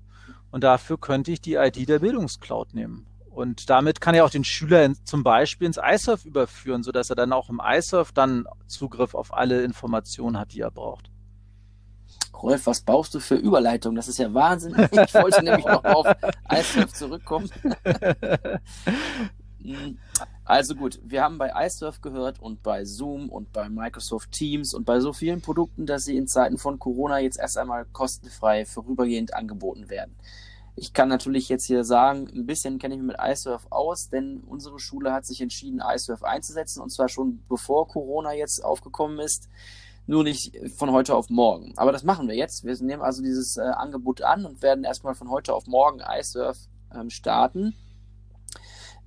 und 0.49 0.63
dafür 0.63 0.97
könnte 0.97 1.31
ich 1.31 1.39
die 1.39 1.53
ID 1.53 1.87
der 1.87 1.99
Bildungscloud 1.99 2.73
nehmen. 2.73 3.05
Und 3.29 3.69
damit 3.69 4.01
kann 4.01 4.15
er 4.15 4.25
auch 4.25 4.31
den 4.31 4.43
Schüler 4.43 4.85
in, 4.85 4.95
zum 5.05 5.23
Beispiel 5.23 5.67
ins 5.67 5.77
iSurf 5.77 6.25
überführen, 6.25 6.81
sodass 6.81 7.11
er 7.11 7.15
dann 7.15 7.31
auch 7.31 7.51
im 7.51 7.61
iSurf 7.63 8.11
dann 8.11 8.45
Zugriff 8.65 9.13
auf 9.13 9.35
alle 9.35 9.61
Informationen 9.61 10.39
hat, 10.39 10.51
die 10.51 10.61
er 10.61 10.71
braucht. 10.71 11.12
Rolf, 12.43 12.67
was 12.67 12.81
baust 12.81 13.15
du 13.15 13.19
für 13.19 13.35
Überleitung? 13.35 13.95
Das 13.95 14.09
ist 14.09 14.17
ja 14.17 14.33
Wahnsinn. 14.33 14.75
Ich 14.91 15.13
wollte 15.13 15.43
nämlich 15.43 15.65
noch 15.65 15.83
auf 15.85 16.07
iSurf 16.51 16.93
zurückkommen. 16.93 17.49
also 20.43 20.75
gut, 20.75 20.99
wir 21.03 21.23
haben 21.23 21.37
bei 21.37 21.53
iSurf 21.65 22.01
gehört 22.01 22.39
und 22.39 22.61
bei 22.61 22.83
Zoom 22.83 23.29
und 23.29 23.53
bei 23.53 23.69
Microsoft 23.69 24.31
Teams 24.31 24.73
und 24.73 24.85
bei 24.85 24.99
so 24.99 25.13
vielen 25.13 25.41
Produkten, 25.41 25.85
dass 25.85 26.03
sie 26.03 26.17
in 26.17 26.27
Zeiten 26.27 26.57
von 26.57 26.79
Corona 26.79 27.19
jetzt 27.19 27.39
erst 27.39 27.57
einmal 27.57 27.85
kostenfrei 27.85 28.65
vorübergehend 28.65 29.33
angeboten 29.33 29.89
werden. 29.89 30.15
Ich 30.75 30.91
kann 30.91 31.07
natürlich 31.07 31.49
jetzt 31.49 31.65
hier 31.65 31.83
sagen, 31.83 32.27
ein 32.33 32.47
bisschen 32.47 32.79
kenne 32.79 32.95
ich 32.95 32.99
mich 33.01 33.15
mit 33.15 33.17
iSurf 33.23 33.67
aus, 33.69 34.09
denn 34.09 34.41
unsere 34.47 34.79
Schule 34.79 35.13
hat 35.13 35.25
sich 35.25 35.39
entschieden, 35.39 35.81
iSurf 35.81 36.23
einzusetzen 36.23 36.81
und 36.81 36.89
zwar 36.89 37.07
schon 37.09 37.43
bevor 37.47 37.87
Corona 37.87 38.33
jetzt 38.33 38.65
aufgekommen 38.65 39.19
ist 39.19 39.47
nur 40.05 40.23
nicht 40.23 40.57
von 40.75 40.91
heute 40.91 41.15
auf 41.15 41.29
morgen. 41.29 41.73
Aber 41.77 41.91
das 41.91 42.03
machen 42.03 42.27
wir 42.27 42.35
jetzt. 42.35 42.65
Wir 42.65 42.75
nehmen 42.81 43.01
also 43.01 43.21
dieses 43.21 43.57
äh, 43.57 43.61
Angebot 43.61 44.21
an 44.21 44.45
und 44.45 44.61
werden 44.61 44.83
erstmal 44.83 45.15
von 45.15 45.29
heute 45.29 45.53
auf 45.53 45.65
morgen 45.67 46.01
iSurf 46.01 46.57
ähm, 46.93 47.09
starten. 47.09 47.73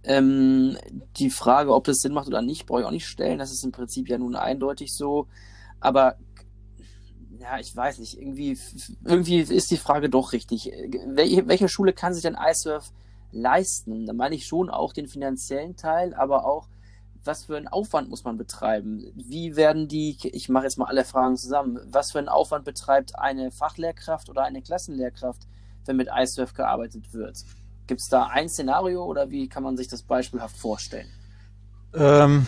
Ähm, 0.05 0.79
die 1.17 1.31
Frage, 1.31 1.75
ob 1.75 1.85
das 1.85 1.99
Sinn 1.99 2.15
macht 2.15 2.29
oder 2.29 2.43
nicht, 2.43 2.67
brauche 2.67 2.81
ich 2.81 2.87
auch 2.87 2.93
nicht 2.93 3.07
stellen. 3.07 3.39
Das 3.39 3.53
ist 3.53 3.65
im 3.65 3.73
Prinzip 3.73 4.09
ja 4.09 4.19
nun 4.19 4.37
eindeutig 4.37 4.95
so. 4.95 5.27
Aber 5.81 6.17
ja, 7.39 7.59
ich 7.59 7.75
weiß 7.77 7.99
nicht, 7.99 8.19
irgendwie, 8.19 8.59
irgendwie 9.05 9.41
ist 9.41 9.71
die 9.71 9.77
Frage 9.77 10.09
doch 10.09 10.33
richtig. 10.33 10.71
Welche, 11.07 11.47
welche 11.47 11.69
Schule 11.69 11.93
kann 11.93 12.15
sich 12.15 12.23
denn 12.23 12.37
iSurf 12.41 12.93
leisten? 13.33 14.07
Da 14.07 14.13
meine 14.13 14.35
ich 14.35 14.47
schon 14.47 14.71
auch 14.71 14.93
den 14.93 15.09
finanziellen 15.09 15.77
Teil, 15.77 16.15
aber 16.15 16.47
auch 16.47 16.69
was 17.27 17.45
für 17.45 17.57
einen 17.57 17.69
Aufwand 17.69 18.09
muss 18.09 18.25
man 18.25 18.37
betreiben? 18.37 19.05
Wie 19.15 19.57
werden 19.57 19.89
die, 19.89 20.17
ich 20.33 20.49
mache 20.49 20.65
jetzt 20.65 20.79
mal 20.79 20.87
alle 20.87 21.05
Fragen 21.05 21.37
zusammen, 21.37 21.79
was 21.85 22.13
für 22.13 22.19
einen 22.19 22.29
Aufwand 22.29 22.65
betreibt 22.65 23.19
eine 23.19 23.51
Fachlehrkraft 23.51 24.29
oder 24.29 24.45
eine 24.45 24.63
Klassenlehrkraft, 24.63 25.43
wenn 25.85 25.97
mit 25.97 26.09
iSurf 26.15 26.55
gearbeitet 26.55 27.13
wird? 27.13 27.39
Gibt 27.87 28.01
es 28.01 28.09
da 28.09 28.27
ein 28.27 28.49
Szenario 28.49 29.05
oder 29.05 29.31
wie 29.31 29.49
kann 29.49 29.63
man 29.63 29.77
sich 29.77 29.89
das 29.89 30.03
beispielhaft 30.03 30.57
vorstellen? 30.57 31.11
Ähm, 31.95 32.47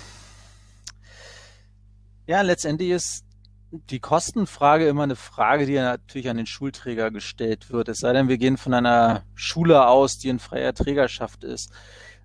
ja, 2.26 2.42
letztendlich 2.42 2.90
ist 2.90 3.24
die 3.70 4.00
Kostenfrage 4.00 4.88
immer 4.88 5.02
eine 5.02 5.16
Frage, 5.16 5.66
die 5.66 5.74
natürlich 5.74 6.28
an 6.28 6.38
den 6.38 6.46
Schulträger 6.46 7.10
gestellt 7.10 7.70
wird. 7.70 7.88
Es 7.88 7.98
sei 7.98 8.12
denn, 8.12 8.28
wir 8.28 8.38
gehen 8.38 8.56
von 8.56 8.74
einer 8.74 9.24
Schule 9.34 9.86
aus, 9.86 10.18
die 10.18 10.28
in 10.28 10.38
freier 10.38 10.74
Trägerschaft 10.74 11.44
ist. 11.44 11.70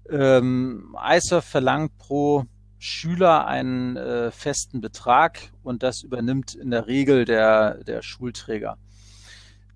Ähm, 0.10 0.96
iSurf 1.02 1.46
verlangt 1.46 1.98
pro 1.98 2.46
Schüler 2.78 3.48
einen 3.48 3.96
äh, 3.96 4.32
festen 4.32 4.82
Betrag 4.82 5.40
und 5.64 5.84
das 5.84 6.04
übernimmt 6.04 6.54
in 6.54 6.70
der 6.70 6.88
Regel 6.88 7.24
der, 7.24 7.84
der 7.84 8.02
Schulträger. 8.02 8.78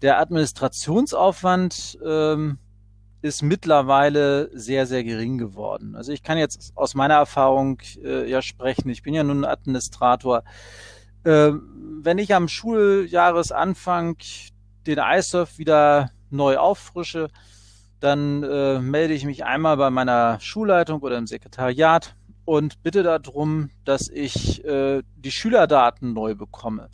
Der 0.02 0.20
Administrationsaufwand 0.20 1.98
ähm, 2.06 2.60
ist 3.22 3.42
mittlerweile 3.42 4.50
sehr, 4.54 4.86
sehr 4.86 5.04
gering 5.04 5.38
geworden. 5.38 5.96
Also 5.96 6.12
ich 6.12 6.22
kann 6.22 6.38
jetzt 6.38 6.74
aus 6.76 6.96
meiner 6.96 7.16
Erfahrung 7.16 7.80
äh, 8.04 8.30
ja 8.30 8.42
sprechen. 8.42 8.90
Ich 8.90 9.04
bin 9.04 9.14
ja 9.14 9.24
nun 9.24 9.46
Administrator. 9.46 10.44
Äh, 11.24 11.52
wenn 12.02 12.18
ich 12.18 12.36
am 12.36 12.48
Schuljahresanfang 12.48 14.18
den 14.86 15.00
iSurf 15.00 15.58
wieder 15.58 16.12
neu 16.30 16.58
auffrische, 16.58 17.30
dann 18.00 18.44
äh, 18.44 18.80
melde 18.80 19.14
ich 19.14 19.26
mich 19.26 19.46
einmal 19.46 19.78
bei 19.78 19.90
meiner 19.90 20.40
Schulleitung 20.40 21.02
oder 21.02 21.18
im 21.18 21.28
Sekretariat 21.28 22.16
und 22.46 22.82
bitte 22.84 23.04
darum, 23.04 23.72
dass 23.84 24.10
ich 24.10 24.64
äh, 24.64 25.02
die 25.16 25.32
Schülerdaten 25.32 26.14
neu 26.14 26.36
bekomme. 26.36 26.90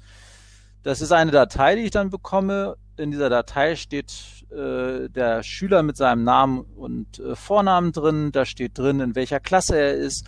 Das 0.81 1.01
ist 1.01 1.11
eine 1.11 1.31
Datei, 1.31 1.75
die 1.75 1.83
ich 1.83 1.91
dann 1.91 2.09
bekomme. 2.09 2.75
In 2.97 3.11
dieser 3.11 3.29
Datei 3.29 3.75
steht 3.75 4.13
äh, 4.51 5.09
der 5.09 5.43
Schüler 5.43 5.83
mit 5.83 5.95
seinem 5.97 6.23
Namen 6.23 6.61
und 6.61 7.19
äh, 7.19 7.35
Vornamen 7.35 7.91
drin. 7.91 8.31
Da 8.31 8.45
steht 8.45 8.77
drin, 8.77 8.99
in 8.99 9.15
welcher 9.15 9.39
Klasse 9.39 9.77
er 9.77 9.93
ist. 9.93 10.25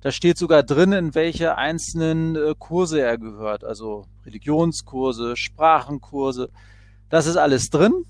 Da 0.00 0.10
steht 0.10 0.38
sogar 0.38 0.62
drin, 0.62 0.92
in 0.92 1.14
welche 1.14 1.56
einzelnen 1.56 2.34
äh, 2.34 2.54
Kurse 2.58 3.00
er 3.00 3.18
gehört. 3.18 3.64
Also 3.64 4.06
Religionskurse, 4.26 5.36
Sprachenkurse. 5.36 6.50
Das 7.08 7.26
ist 7.26 7.36
alles 7.36 7.70
drin. 7.70 8.04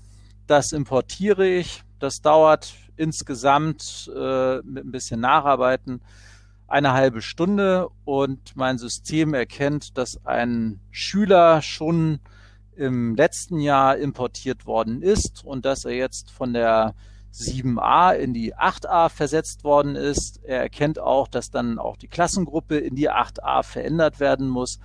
Das 0.47 0.71
importiere 0.71 1.47
ich 1.47 1.83
das 2.03 2.21
dauert 2.21 2.73
insgesamt 2.97 4.11
äh, 4.13 4.57
mit 4.57 4.85
ein 4.85 4.91
bisschen 4.91 5.21
Nacharbeiten 5.21 6.01
eine 6.67 6.91
halbe 6.91 7.21
Stunde 7.21 7.87
und 8.03 8.57
mein 8.57 8.77
System 8.77 9.33
erkennt, 9.33 9.97
dass 9.97 10.25
ein 10.25 10.81
Schüler 10.91 11.61
schon 11.61 12.19
im 12.75 13.15
letzten 13.15 13.59
Jahr 13.59 13.95
importiert 13.95 14.65
worden 14.65 15.01
ist 15.01 15.45
und 15.45 15.63
dass 15.63 15.85
er 15.85 15.93
jetzt 15.93 16.29
von 16.29 16.51
der 16.51 16.93
7a 17.31 18.13
in 18.15 18.33
die 18.33 18.53
8a 18.53 19.07
versetzt 19.07 19.63
worden 19.63 19.95
ist. 19.95 20.43
Er 20.43 20.59
erkennt 20.59 20.99
auch, 20.99 21.29
dass 21.29 21.51
dann 21.51 21.79
auch 21.79 21.95
die 21.95 22.09
Klassengruppe 22.09 22.77
in 22.77 22.95
die 22.95 23.09
8a 23.09 23.63
verändert 23.63 24.19
werden 24.19 24.49
muss, 24.49 24.79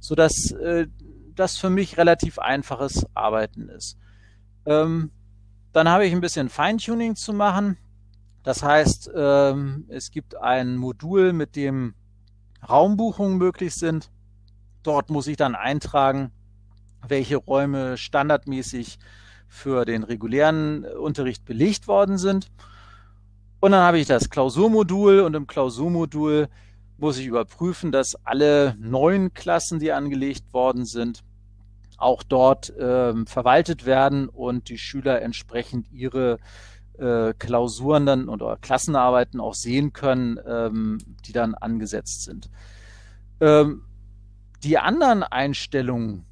sodass 0.00 0.50
äh, 0.50 0.88
das 1.36 1.58
für 1.58 1.70
mich 1.70 1.96
relativ 1.96 2.40
einfaches 2.40 3.06
Arbeiten 3.14 3.68
ist. 3.68 3.98
Ähm, 4.64 5.12
dann 5.76 5.90
habe 5.90 6.06
ich 6.06 6.12
ein 6.14 6.22
bisschen 6.22 6.48
Feintuning 6.48 7.16
zu 7.16 7.34
machen. 7.34 7.76
Das 8.42 8.62
heißt, 8.62 9.10
ähm, 9.14 9.84
es 9.88 10.10
gibt 10.10 10.34
ein 10.34 10.78
Modul, 10.78 11.34
mit 11.34 11.54
dem 11.54 11.92
Raumbuchungen 12.66 13.36
möglich 13.36 13.74
sind. 13.74 14.10
Dort 14.82 15.10
muss 15.10 15.26
ich 15.26 15.36
dann 15.36 15.54
eintragen, 15.54 16.32
welche 17.06 17.36
Räume 17.36 17.98
standardmäßig 17.98 18.98
für 19.48 19.84
den 19.84 20.02
regulären 20.02 20.86
Unterricht 20.86 21.44
belegt 21.44 21.88
worden 21.88 22.16
sind. 22.16 22.50
Und 23.60 23.72
dann 23.72 23.82
habe 23.82 23.98
ich 23.98 24.06
das 24.06 24.30
Klausurmodul 24.30 25.20
und 25.20 25.36
im 25.36 25.46
Klausurmodul 25.46 26.48
muss 26.96 27.18
ich 27.18 27.26
überprüfen, 27.26 27.92
dass 27.92 28.14
alle 28.24 28.76
neuen 28.78 29.34
Klassen, 29.34 29.78
die 29.78 29.92
angelegt 29.92 30.54
worden 30.54 30.86
sind, 30.86 31.22
auch 31.96 32.22
dort 32.22 32.72
ähm, 32.78 33.26
verwaltet 33.26 33.86
werden 33.86 34.28
und 34.28 34.68
die 34.68 34.78
Schüler 34.78 35.22
entsprechend 35.22 35.90
ihre 35.90 36.38
äh, 36.98 37.34
Klausuren 37.34 38.06
dann 38.06 38.28
oder 38.28 38.56
Klassenarbeiten 38.56 39.40
auch 39.40 39.54
sehen 39.54 39.92
können, 39.92 40.38
ähm, 40.46 40.98
die 41.26 41.32
dann 41.32 41.54
angesetzt 41.54 42.24
sind. 42.24 42.50
Ähm, 43.40 43.82
die 44.62 44.78
anderen 44.78 45.22
Einstellungen, 45.22 46.24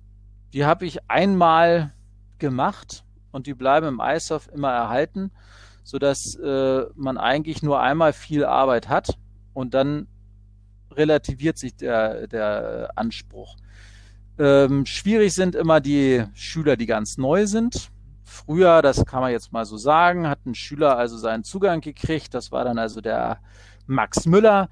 die 0.53 0.65
habe 0.65 0.87
ich 0.87 1.11
einmal 1.11 1.93
gemacht 2.39 3.05
und 3.31 3.47
die 3.47 3.55
bleiben 3.55 3.87
im 3.87 4.01
ISOF 4.01 4.49
immer 4.49 4.71
erhalten, 4.71 5.31
sodass 5.83 6.35
äh, 6.37 6.85
man 6.95 7.19
eigentlich 7.19 7.63
nur 7.63 7.81
einmal 7.81 8.13
viel 8.13 8.45
Arbeit 8.45 8.89
hat 8.89 9.19
und 9.53 9.75
dann 9.75 10.09
relativiert 10.91 11.59
sich 11.59 11.77
der, 11.77 12.27
der 12.27 12.91
Anspruch. 12.97 13.57
Ähm, 14.39 14.85
schwierig 14.87 15.35
sind 15.35 15.55
immer 15.55 15.81
die 15.81 16.25
Schüler, 16.35 16.77
die 16.77 16.87
ganz 16.87 17.19
neu 17.19 17.47
sind. 17.47 17.91
Früher, 18.25 18.83
das 18.83 19.05
kann 19.07 19.21
man 19.21 19.31
jetzt 19.31 19.53
mal 19.53 19.65
so 19.65 19.77
sagen, 19.77 20.29
hat 20.29 20.45
ein 20.45 20.55
Schüler 20.55 20.97
also 20.97 21.17
seinen 21.17 21.45
Zugang 21.45 21.81
gekriegt. 21.81 22.35
Das 22.35 22.51
war 22.51 22.65
dann 22.65 22.79
also 22.79 23.01
der 23.01 23.39
Max 23.87 24.27
Müller. 24.27 24.69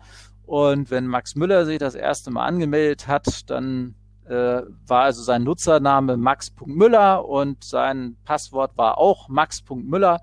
Und 0.46 0.90
wenn 0.90 1.06
Max 1.06 1.36
Müller 1.36 1.64
sich 1.64 1.78
das 1.78 1.94
erste 1.94 2.30
Mal 2.30 2.46
angemeldet 2.46 3.06
hat, 3.06 3.48
dann 3.50 3.94
äh, 4.26 4.62
war 4.86 5.02
also 5.02 5.22
sein 5.22 5.44
Nutzername 5.44 6.16
max.müller 6.16 7.24
und 7.24 7.62
sein 7.64 8.16
Passwort 8.24 8.76
war 8.76 8.98
auch 8.98 9.28
max.müller. 9.28 10.20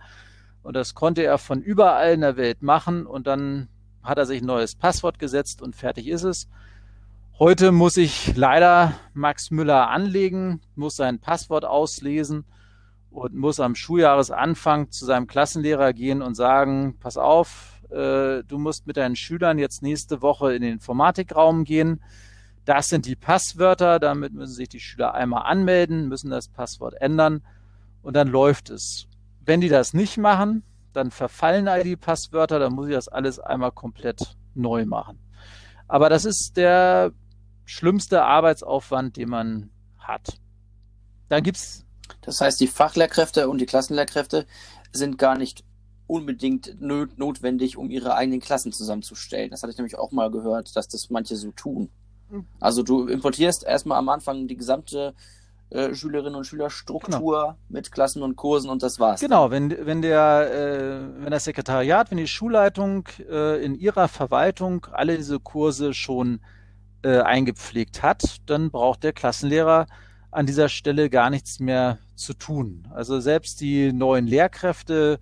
Und 0.62 0.76
das 0.76 0.94
konnte 0.94 1.24
er 1.24 1.38
von 1.38 1.62
überall 1.62 2.14
in 2.14 2.22
der 2.22 2.36
Welt 2.36 2.62
machen. 2.62 3.06
Und 3.06 3.28
dann 3.28 3.70
hat 4.04 4.18
er 4.18 4.26
sich 4.26 4.42
ein 4.42 4.48
neues 4.48 4.76
Passwort 4.76 5.20
gesetzt 5.20 5.62
und 5.62 5.76
fertig 5.76 6.08
ist 6.08 6.24
es. 6.24 6.50
Heute 7.40 7.72
muss 7.72 7.96
ich 7.96 8.36
leider 8.36 8.96
Max 9.14 9.50
Müller 9.50 9.90
anlegen, 9.90 10.60
muss 10.76 10.98
sein 10.98 11.20
Passwort 11.20 11.64
auslesen 11.64 12.44
und 13.12 13.34
muss 13.34 13.62
am 13.62 13.76
Schuljahresanfang 13.76 14.92
zu 14.92 15.06
seinem 15.06 15.26
Klassenlehrer 15.26 15.94
gehen 15.94 16.22
und 16.22 16.36
sagen, 16.36 16.98
pass 17.00 17.16
auf, 17.16 17.82
äh, 17.92 18.44
du 18.44 18.58
musst 18.58 18.88
mit 18.88 18.98
deinen 18.98 19.16
Schülern 19.16 19.58
jetzt 19.58 19.82
nächste 19.82 20.22
Woche 20.22 20.54
in 20.54 20.62
den 20.62 20.74
Informatikraum 20.74 21.64
gehen. 21.64 22.04
Das 22.66 22.88
sind 22.88 23.06
die 23.06 23.16
Passwörter, 23.16 24.00
damit 24.00 24.34
müssen 24.34 24.56
sich 24.56 24.68
die 24.68 24.82
Schüler 24.82 25.14
einmal 25.14 25.50
anmelden, 25.50 26.10
müssen 26.10 26.32
das 26.32 26.50
Passwort 26.50 26.96
ändern 26.96 27.42
und 28.02 28.18
dann 28.18 28.28
läuft 28.28 28.70
es. 28.70 29.08
Wenn 29.46 29.62
die 29.62 29.70
das 29.70 29.94
nicht 29.94 30.18
machen, 30.18 30.64
dann 30.92 31.10
verfallen 31.10 31.70
all 31.70 31.86
die 31.86 31.96
Passwörter, 31.96 32.60
dann 32.60 32.74
muss 32.74 32.90
ich 32.90 32.96
das 32.96 33.08
alles 33.08 33.40
einmal 33.40 33.72
komplett 33.72 34.36
neu 34.56 34.86
machen. 34.86 35.20
Aber 35.88 36.10
das 36.10 36.26
ist 36.26 36.58
der 36.58 37.14
schlimmste 37.70 38.24
Arbeitsaufwand, 38.24 39.18
den 39.18 39.30
man 39.30 39.70
hat. 40.00 40.40
Dann 41.30 41.44
gibt's. 41.44 41.86
Das 42.22 42.42
heißt, 42.42 42.60
die 42.60 42.68
Fachlehrkräfte 42.68 43.48
und 43.48 43.62
die 43.62 43.68
Klassenlehrkräfte 43.68 44.48
sind 44.92 45.20
gar 45.20 45.38
nicht 45.38 45.64
unbedingt 46.08 46.82
notwendig, 46.82 47.78
um 47.78 47.92
ihre 47.92 48.16
eigenen 48.16 48.40
Klassen 48.40 48.72
zusammenzustellen. 48.72 49.52
Das 49.52 49.62
hatte 49.62 49.72
ich 49.72 49.78
nämlich 49.78 50.00
auch 50.00 50.12
mal 50.12 50.32
gehört, 50.32 50.76
dass 50.76 50.88
das 50.88 51.12
manche 51.12 51.36
so 51.36 51.52
tun. 51.52 51.90
Hm. 52.32 52.46
Also 52.60 52.82
du 52.82 53.08
importierst 53.08 53.64
erstmal 53.64 54.00
am 54.00 54.10
Anfang 54.10 54.48
die 54.48 54.58
gesamte 54.58 55.14
äh, 55.70 55.94
Schülerinnen 55.94 56.34
und 56.34 56.46
Schülerstruktur 56.46 57.42
genau. 57.42 57.58
mit 57.70 57.92
Klassen 57.92 58.24
und 58.24 58.36
Kursen 58.36 58.72
und 58.72 58.82
das 58.82 59.00
war's. 59.00 59.22
Genau, 59.22 59.52
wenn, 59.52 59.86
wenn 59.86 60.02
der, 60.02 60.52
äh, 60.52 61.24
wenn 61.24 61.30
das 61.30 61.44
Sekretariat, 61.44 62.10
wenn 62.10 62.18
die 62.18 62.28
Schulleitung 62.28 63.08
äh, 63.30 63.64
in 63.64 63.76
ihrer 63.76 64.08
Verwaltung 64.08 64.88
alle 64.92 65.16
diese 65.16 65.40
Kurse 65.40 65.94
schon 65.94 66.40
äh, 67.04 67.20
eingepflegt 67.20 68.04
hat, 68.04 68.38
dann 68.46 68.72
braucht 68.72 69.04
der 69.04 69.14
Klassenlehrer 69.14 69.88
an 70.32 70.46
dieser 70.46 70.70
Stelle 70.70 71.10
gar 71.10 71.30
nichts 71.30 71.60
mehr 71.60 71.98
zu 72.16 72.34
tun. 72.34 72.88
Also 72.94 73.20
selbst 73.20 73.62
die 73.62 73.92
neuen 73.94 74.28
Lehrkräfte 74.28 75.20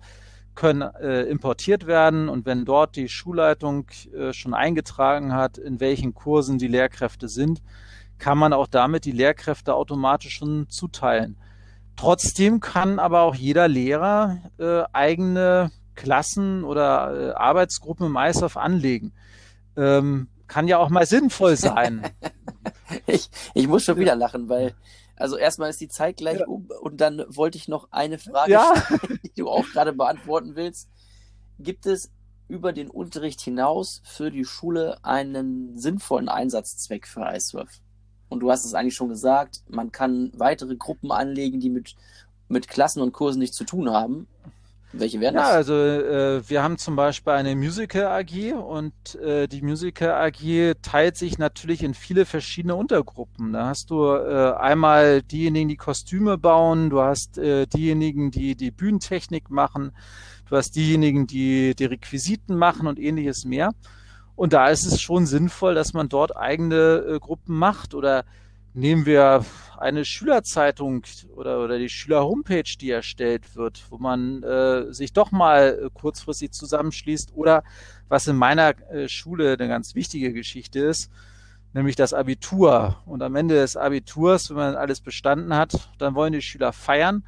können 0.54 0.82
äh, 0.82 1.22
importiert 1.22 1.86
werden 1.86 2.28
und 2.28 2.44
wenn 2.44 2.64
dort 2.64 2.96
die 2.96 3.08
Schulleitung 3.08 3.86
äh, 4.12 4.32
schon 4.32 4.54
eingetragen 4.54 5.32
hat, 5.32 5.56
in 5.56 5.78
welchen 5.78 6.14
Kursen 6.14 6.58
die 6.58 6.66
Lehrkräfte 6.66 7.28
sind, 7.28 7.62
kann 8.18 8.38
man 8.38 8.52
auch 8.52 8.66
damit 8.66 9.04
die 9.04 9.12
Lehrkräfte 9.12 9.74
automatisch 9.74 10.34
schon 10.34 10.68
zuteilen. 10.68 11.36
Trotzdem 11.94 12.60
kann 12.60 12.98
aber 12.98 13.22
auch 13.22 13.34
jeder 13.34 13.68
Lehrer 13.68 14.38
äh, 14.58 14.82
eigene 14.92 15.70
Klassen 15.94 16.64
oder 16.64 17.30
äh, 17.30 17.32
Arbeitsgruppen 17.34 18.06
im 18.06 18.16
ISOF 18.16 18.56
anlegen. 18.56 19.12
Ähm, 19.76 20.28
kann 20.48 20.66
ja 20.66 20.78
auch 20.78 20.88
mal 20.88 21.06
sinnvoll 21.06 21.56
sein. 21.56 22.10
ich, 23.06 23.30
ich 23.54 23.68
muss 23.68 23.84
schon 23.84 23.98
wieder 23.98 24.16
lachen, 24.16 24.48
weil 24.48 24.74
also 25.16 25.36
erstmal 25.36 25.70
ist 25.70 25.80
die 25.80 25.88
Zeit 25.88 26.18
gleich 26.18 26.40
ja. 26.40 26.46
um 26.46 26.68
und 26.80 27.00
dann 27.00 27.24
wollte 27.28 27.58
ich 27.58 27.68
noch 27.68 27.88
eine 27.90 28.18
Frage 28.18 28.52
ja. 28.52 28.72
stellen, 28.76 29.20
die 29.24 29.34
du 29.34 29.48
auch 29.48 29.66
gerade 29.72 29.92
beantworten 29.92 30.54
willst. 30.54 30.88
Gibt 31.58 31.86
es 31.86 32.10
über 32.46 32.72
den 32.72 32.88
Unterricht 32.88 33.40
hinaus 33.40 34.00
für 34.04 34.30
die 34.30 34.44
Schule 34.44 34.98
einen 35.04 35.76
sinnvollen 35.76 36.28
Einsatzzweck 36.28 37.06
für 37.06 37.28
iSurf? 37.34 37.80
Und 38.28 38.40
du 38.40 38.50
hast 38.50 38.64
es 38.64 38.74
eigentlich 38.74 38.94
schon 38.94 39.08
gesagt, 39.08 39.62
man 39.68 39.90
kann 39.90 40.30
weitere 40.34 40.76
Gruppen 40.76 41.10
anlegen, 41.10 41.60
die 41.60 41.70
mit, 41.70 41.96
mit 42.48 42.68
Klassen 42.68 43.02
und 43.02 43.12
Kursen 43.12 43.40
nichts 43.40 43.56
zu 43.56 43.64
tun 43.64 43.90
haben. 43.90 44.28
Welche 44.92 45.20
wären 45.20 45.34
das? 45.34 45.48
Ja, 45.48 45.54
also 45.54 45.74
äh, 45.74 46.48
wir 46.48 46.62
haben 46.62 46.78
zum 46.78 46.96
Beispiel 46.96 47.34
eine 47.34 47.54
Musical 47.54 48.06
AG 48.06 48.54
und 48.54 49.16
äh, 49.16 49.46
die 49.46 49.60
Musical 49.60 50.10
AG 50.12 50.76
teilt 50.80 51.16
sich 51.16 51.38
natürlich 51.38 51.82
in 51.82 51.92
viele 51.92 52.24
verschiedene 52.24 52.74
Untergruppen. 52.74 53.52
Da 53.52 53.66
hast 53.66 53.90
du 53.90 54.06
äh, 54.06 54.54
einmal 54.54 55.22
diejenigen, 55.22 55.68
die 55.68 55.76
Kostüme 55.76 56.38
bauen, 56.38 56.88
du 56.88 57.02
hast 57.02 57.36
äh, 57.36 57.66
diejenigen, 57.66 58.30
die 58.30 58.56
die 58.56 58.70
Bühnentechnik 58.70 59.50
machen, 59.50 59.92
du 60.48 60.56
hast 60.56 60.74
diejenigen, 60.74 61.26
die 61.26 61.74
die 61.74 61.84
Requisiten 61.84 62.56
machen 62.56 62.86
und 62.86 62.98
ähnliches 62.98 63.44
mehr. 63.44 63.74
Und 64.36 64.54
da 64.54 64.68
ist 64.68 64.86
es 64.86 65.02
schon 65.02 65.26
sinnvoll, 65.26 65.74
dass 65.74 65.92
man 65.92 66.08
dort 66.08 66.34
eigene 66.34 67.04
äh, 67.06 67.18
Gruppen 67.18 67.58
macht 67.58 67.92
oder 67.92 68.24
nehmen 68.74 69.06
wir 69.06 69.44
eine 69.78 70.04
Schülerzeitung 70.04 71.02
oder, 71.34 71.62
oder 71.62 71.78
die 71.78 71.88
Schüler-Homepage, 71.88 72.76
die 72.80 72.90
erstellt 72.90 73.54
wird, 73.56 73.84
wo 73.90 73.98
man 73.98 74.42
äh, 74.42 74.92
sich 74.92 75.12
doch 75.12 75.30
mal 75.30 75.78
äh, 75.84 75.90
kurzfristig 75.92 76.52
zusammenschließt 76.52 77.32
oder 77.34 77.62
was 78.08 78.26
in 78.26 78.36
meiner 78.36 78.74
äh, 78.90 79.08
Schule 79.08 79.52
eine 79.52 79.68
ganz 79.68 79.94
wichtige 79.94 80.32
Geschichte 80.32 80.80
ist, 80.80 81.10
nämlich 81.74 81.96
das 81.96 82.12
Abitur. 82.12 82.96
Und 83.06 83.22
am 83.22 83.36
Ende 83.36 83.54
des 83.54 83.76
Abiturs, 83.76 84.50
wenn 84.50 84.56
man 84.56 84.74
alles 84.74 85.00
bestanden 85.00 85.54
hat, 85.54 85.90
dann 85.98 86.14
wollen 86.14 86.32
die 86.32 86.42
Schüler 86.42 86.72
feiern. 86.72 87.24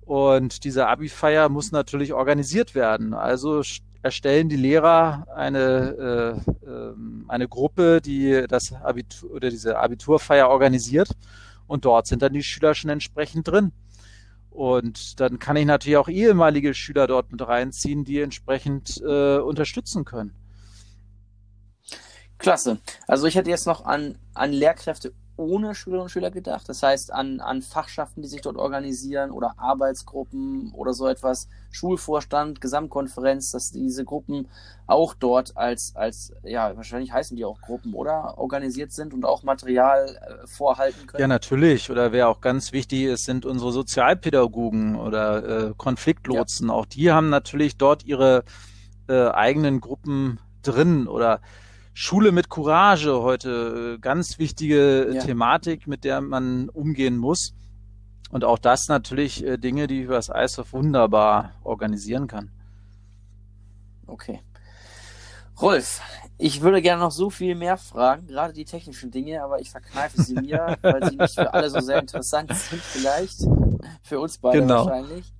Und 0.00 0.64
diese 0.64 0.86
Abi-Feier 0.86 1.48
muss 1.48 1.72
natürlich 1.72 2.12
organisiert 2.12 2.74
werden. 2.74 3.14
Also 3.14 3.62
erstellen 4.04 4.50
die 4.50 4.56
Lehrer 4.56 5.26
eine, 5.34 6.38
äh, 6.44 6.66
äh, 6.66 6.94
eine 7.26 7.48
Gruppe, 7.48 8.02
die 8.02 8.44
das 8.46 8.72
Abitur 8.72 9.30
oder 9.30 9.48
diese 9.48 9.78
Abiturfeier 9.78 10.50
organisiert 10.50 11.08
und 11.66 11.86
dort 11.86 12.06
sind 12.06 12.20
dann 12.20 12.34
die 12.34 12.42
Schüler 12.42 12.74
schon 12.74 12.90
entsprechend 12.90 13.48
drin. 13.48 13.72
Und 14.50 15.18
dann 15.20 15.38
kann 15.38 15.56
ich 15.56 15.64
natürlich 15.64 15.96
auch 15.96 16.08
ehemalige 16.08 16.74
Schüler 16.74 17.06
dort 17.06 17.32
mit 17.32 17.40
reinziehen, 17.40 18.04
die 18.04 18.20
entsprechend 18.20 19.00
äh, 19.00 19.38
unterstützen 19.38 20.04
können. 20.04 20.34
Klasse. 22.36 22.78
Also 23.08 23.26
ich 23.26 23.36
hätte 23.36 23.48
jetzt 23.48 23.66
noch 23.66 23.86
an, 23.86 24.18
an 24.34 24.52
Lehrkräfte 24.52 25.14
ohne 25.36 25.74
Schülerinnen 25.74 26.04
und 26.04 26.10
Schüler 26.10 26.30
gedacht. 26.30 26.68
Das 26.68 26.82
heißt 26.82 27.12
an, 27.12 27.40
an 27.40 27.62
Fachschaften, 27.62 28.22
die 28.22 28.28
sich 28.28 28.40
dort 28.40 28.56
organisieren 28.56 29.30
oder 29.30 29.54
Arbeitsgruppen 29.56 30.72
oder 30.72 30.92
so 30.92 31.08
etwas, 31.08 31.48
Schulvorstand, 31.70 32.60
Gesamtkonferenz, 32.60 33.50
dass 33.50 33.72
diese 33.72 34.04
Gruppen 34.04 34.48
auch 34.86 35.14
dort 35.14 35.56
als, 35.56 35.96
als 35.96 36.32
ja, 36.44 36.76
wahrscheinlich 36.76 37.12
heißen 37.12 37.36
die 37.36 37.44
auch 37.44 37.60
Gruppen, 37.60 37.94
oder? 37.94 38.38
Organisiert 38.38 38.92
sind 38.92 39.12
und 39.12 39.24
auch 39.24 39.42
Material 39.42 40.06
äh, 40.06 40.46
vorhalten 40.46 41.06
können. 41.06 41.20
Ja, 41.20 41.26
natürlich. 41.26 41.90
Oder 41.90 42.12
wer 42.12 42.28
auch 42.28 42.40
ganz 42.40 42.72
wichtig 42.72 43.04
ist, 43.04 43.24
sind 43.24 43.44
unsere 43.44 43.72
Sozialpädagogen 43.72 44.94
oder 44.96 45.68
äh, 45.68 45.74
Konfliktlotsen. 45.76 46.68
Ja. 46.68 46.74
Auch 46.74 46.86
die 46.86 47.10
haben 47.10 47.28
natürlich 47.28 47.76
dort 47.76 48.04
ihre 48.04 48.44
äh, 49.08 49.28
eigenen 49.30 49.80
Gruppen 49.80 50.38
drin 50.62 51.08
oder 51.08 51.40
Schule 51.96 52.32
mit 52.32 52.48
Courage 52.48 53.22
heute, 53.22 53.94
äh, 53.94 53.98
ganz 54.00 54.40
wichtige 54.40 55.12
ja. 55.14 55.22
Thematik, 55.22 55.86
mit 55.86 56.02
der 56.02 56.20
man 56.20 56.68
umgehen 56.68 57.16
muss. 57.16 57.54
Und 58.30 58.44
auch 58.44 58.58
das 58.58 58.88
natürlich 58.88 59.44
äh, 59.46 59.58
Dinge, 59.58 59.86
die 59.86 60.00
über 60.00 60.16
das 60.16 60.28
ISOF 60.28 60.72
wunderbar 60.72 61.52
organisieren 61.62 62.26
kann. 62.26 62.50
Okay. 64.08 64.40
Rolf, 65.62 66.00
ich 66.36 66.62
würde 66.62 66.82
gerne 66.82 67.00
noch 67.00 67.12
so 67.12 67.30
viel 67.30 67.54
mehr 67.54 67.76
fragen, 67.76 68.26
gerade 68.26 68.52
die 68.52 68.64
technischen 68.64 69.12
Dinge, 69.12 69.44
aber 69.44 69.60
ich 69.60 69.70
verkneife 69.70 70.20
sie 70.20 70.34
mir, 70.34 70.76
weil 70.82 71.08
sie 71.08 71.16
nicht 71.16 71.34
für 71.36 71.54
alle 71.54 71.70
so 71.70 71.78
sehr 71.78 72.00
interessant 72.00 72.52
sind, 72.56 72.82
vielleicht. 72.82 73.46
Für 74.02 74.18
uns 74.18 74.38
beide 74.38 74.62
genau. 74.62 74.86
wahrscheinlich. 74.86 75.32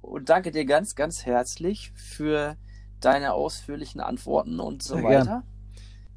Und 0.00 0.28
danke 0.28 0.52
dir 0.52 0.64
ganz, 0.64 0.94
ganz 0.94 1.26
herzlich 1.26 1.90
für 1.96 2.56
deine 3.00 3.32
ausführlichen 3.32 4.00
Antworten 4.00 4.60
und 4.60 4.84
so 4.84 4.94
sehr 4.94 5.04
weiter. 5.04 5.24
Gern 5.24 5.51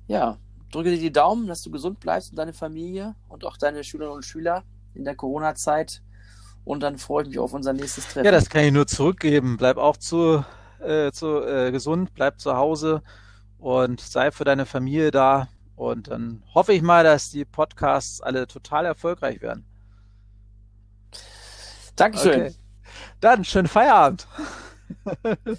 ja, 0.07 0.37
drücke 0.71 0.91
dir 0.91 0.99
die 0.99 1.11
Daumen, 1.11 1.47
dass 1.47 1.61
du 1.61 1.71
gesund 1.71 1.99
bleibst 1.99 2.31
und 2.31 2.37
deine 2.37 2.53
Familie 2.53 3.15
und 3.27 3.45
auch 3.45 3.57
deine 3.57 3.83
Schülerinnen 3.83 4.17
und 4.17 4.25
Schüler 4.25 4.63
in 4.93 5.05
der 5.05 5.15
Corona-Zeit. 5.15 6.01
Und 6.63 6.81
dann 6.81 6.97
freue 6.97 7.23
ich 7.23 7.29
mich 7.29 7.39
auf 7.39 7.53
unser 7.53 7.73
nächstes 7.73 8.05
Treffen. 8.05 8.25
Ja, 8.25 8.31
das 8.31 8.49
kann 8.49 8.63
ich 8.63 8.71
nur 8.71 8.87
zurückgeben. 8.87 9.57
Bleib 9.57 9.77
auch 9.77 9.97
zu, 9.97 10.43
äh, 10.79 11.11
zu 11.11 11.43
äh, 11.43 11.71
gesund, 11.71 12.13
bleib 12.13 12.39
zu 12.39 12.55
Hause 12.55 13.03
und 13.59 14.01
sei 14.01 14.31
für 14.31 14.45
deine 14.45 14.65
Familie 14.65 15.11
da 15.11 15.47
Und 15.75 16.09
dann 16.09 16.43
hoffe 16.53 16.73
ich 16.73 16.81
mal, 16.81 17.03
dass 17.03 17.29
die 17.29 17.45
Podcasts 17.45 18.21
alle 18.21 18.47
total 18.47 18.85
erfolgreich 18.85 19.41
werden. 19.41 19.65
Dankeschön. 21.95 22.41
Okay. 22.41 22.55
Dann 23.19 23.43
schönen 23.43 23.67
Feierabend. 23.67 24.27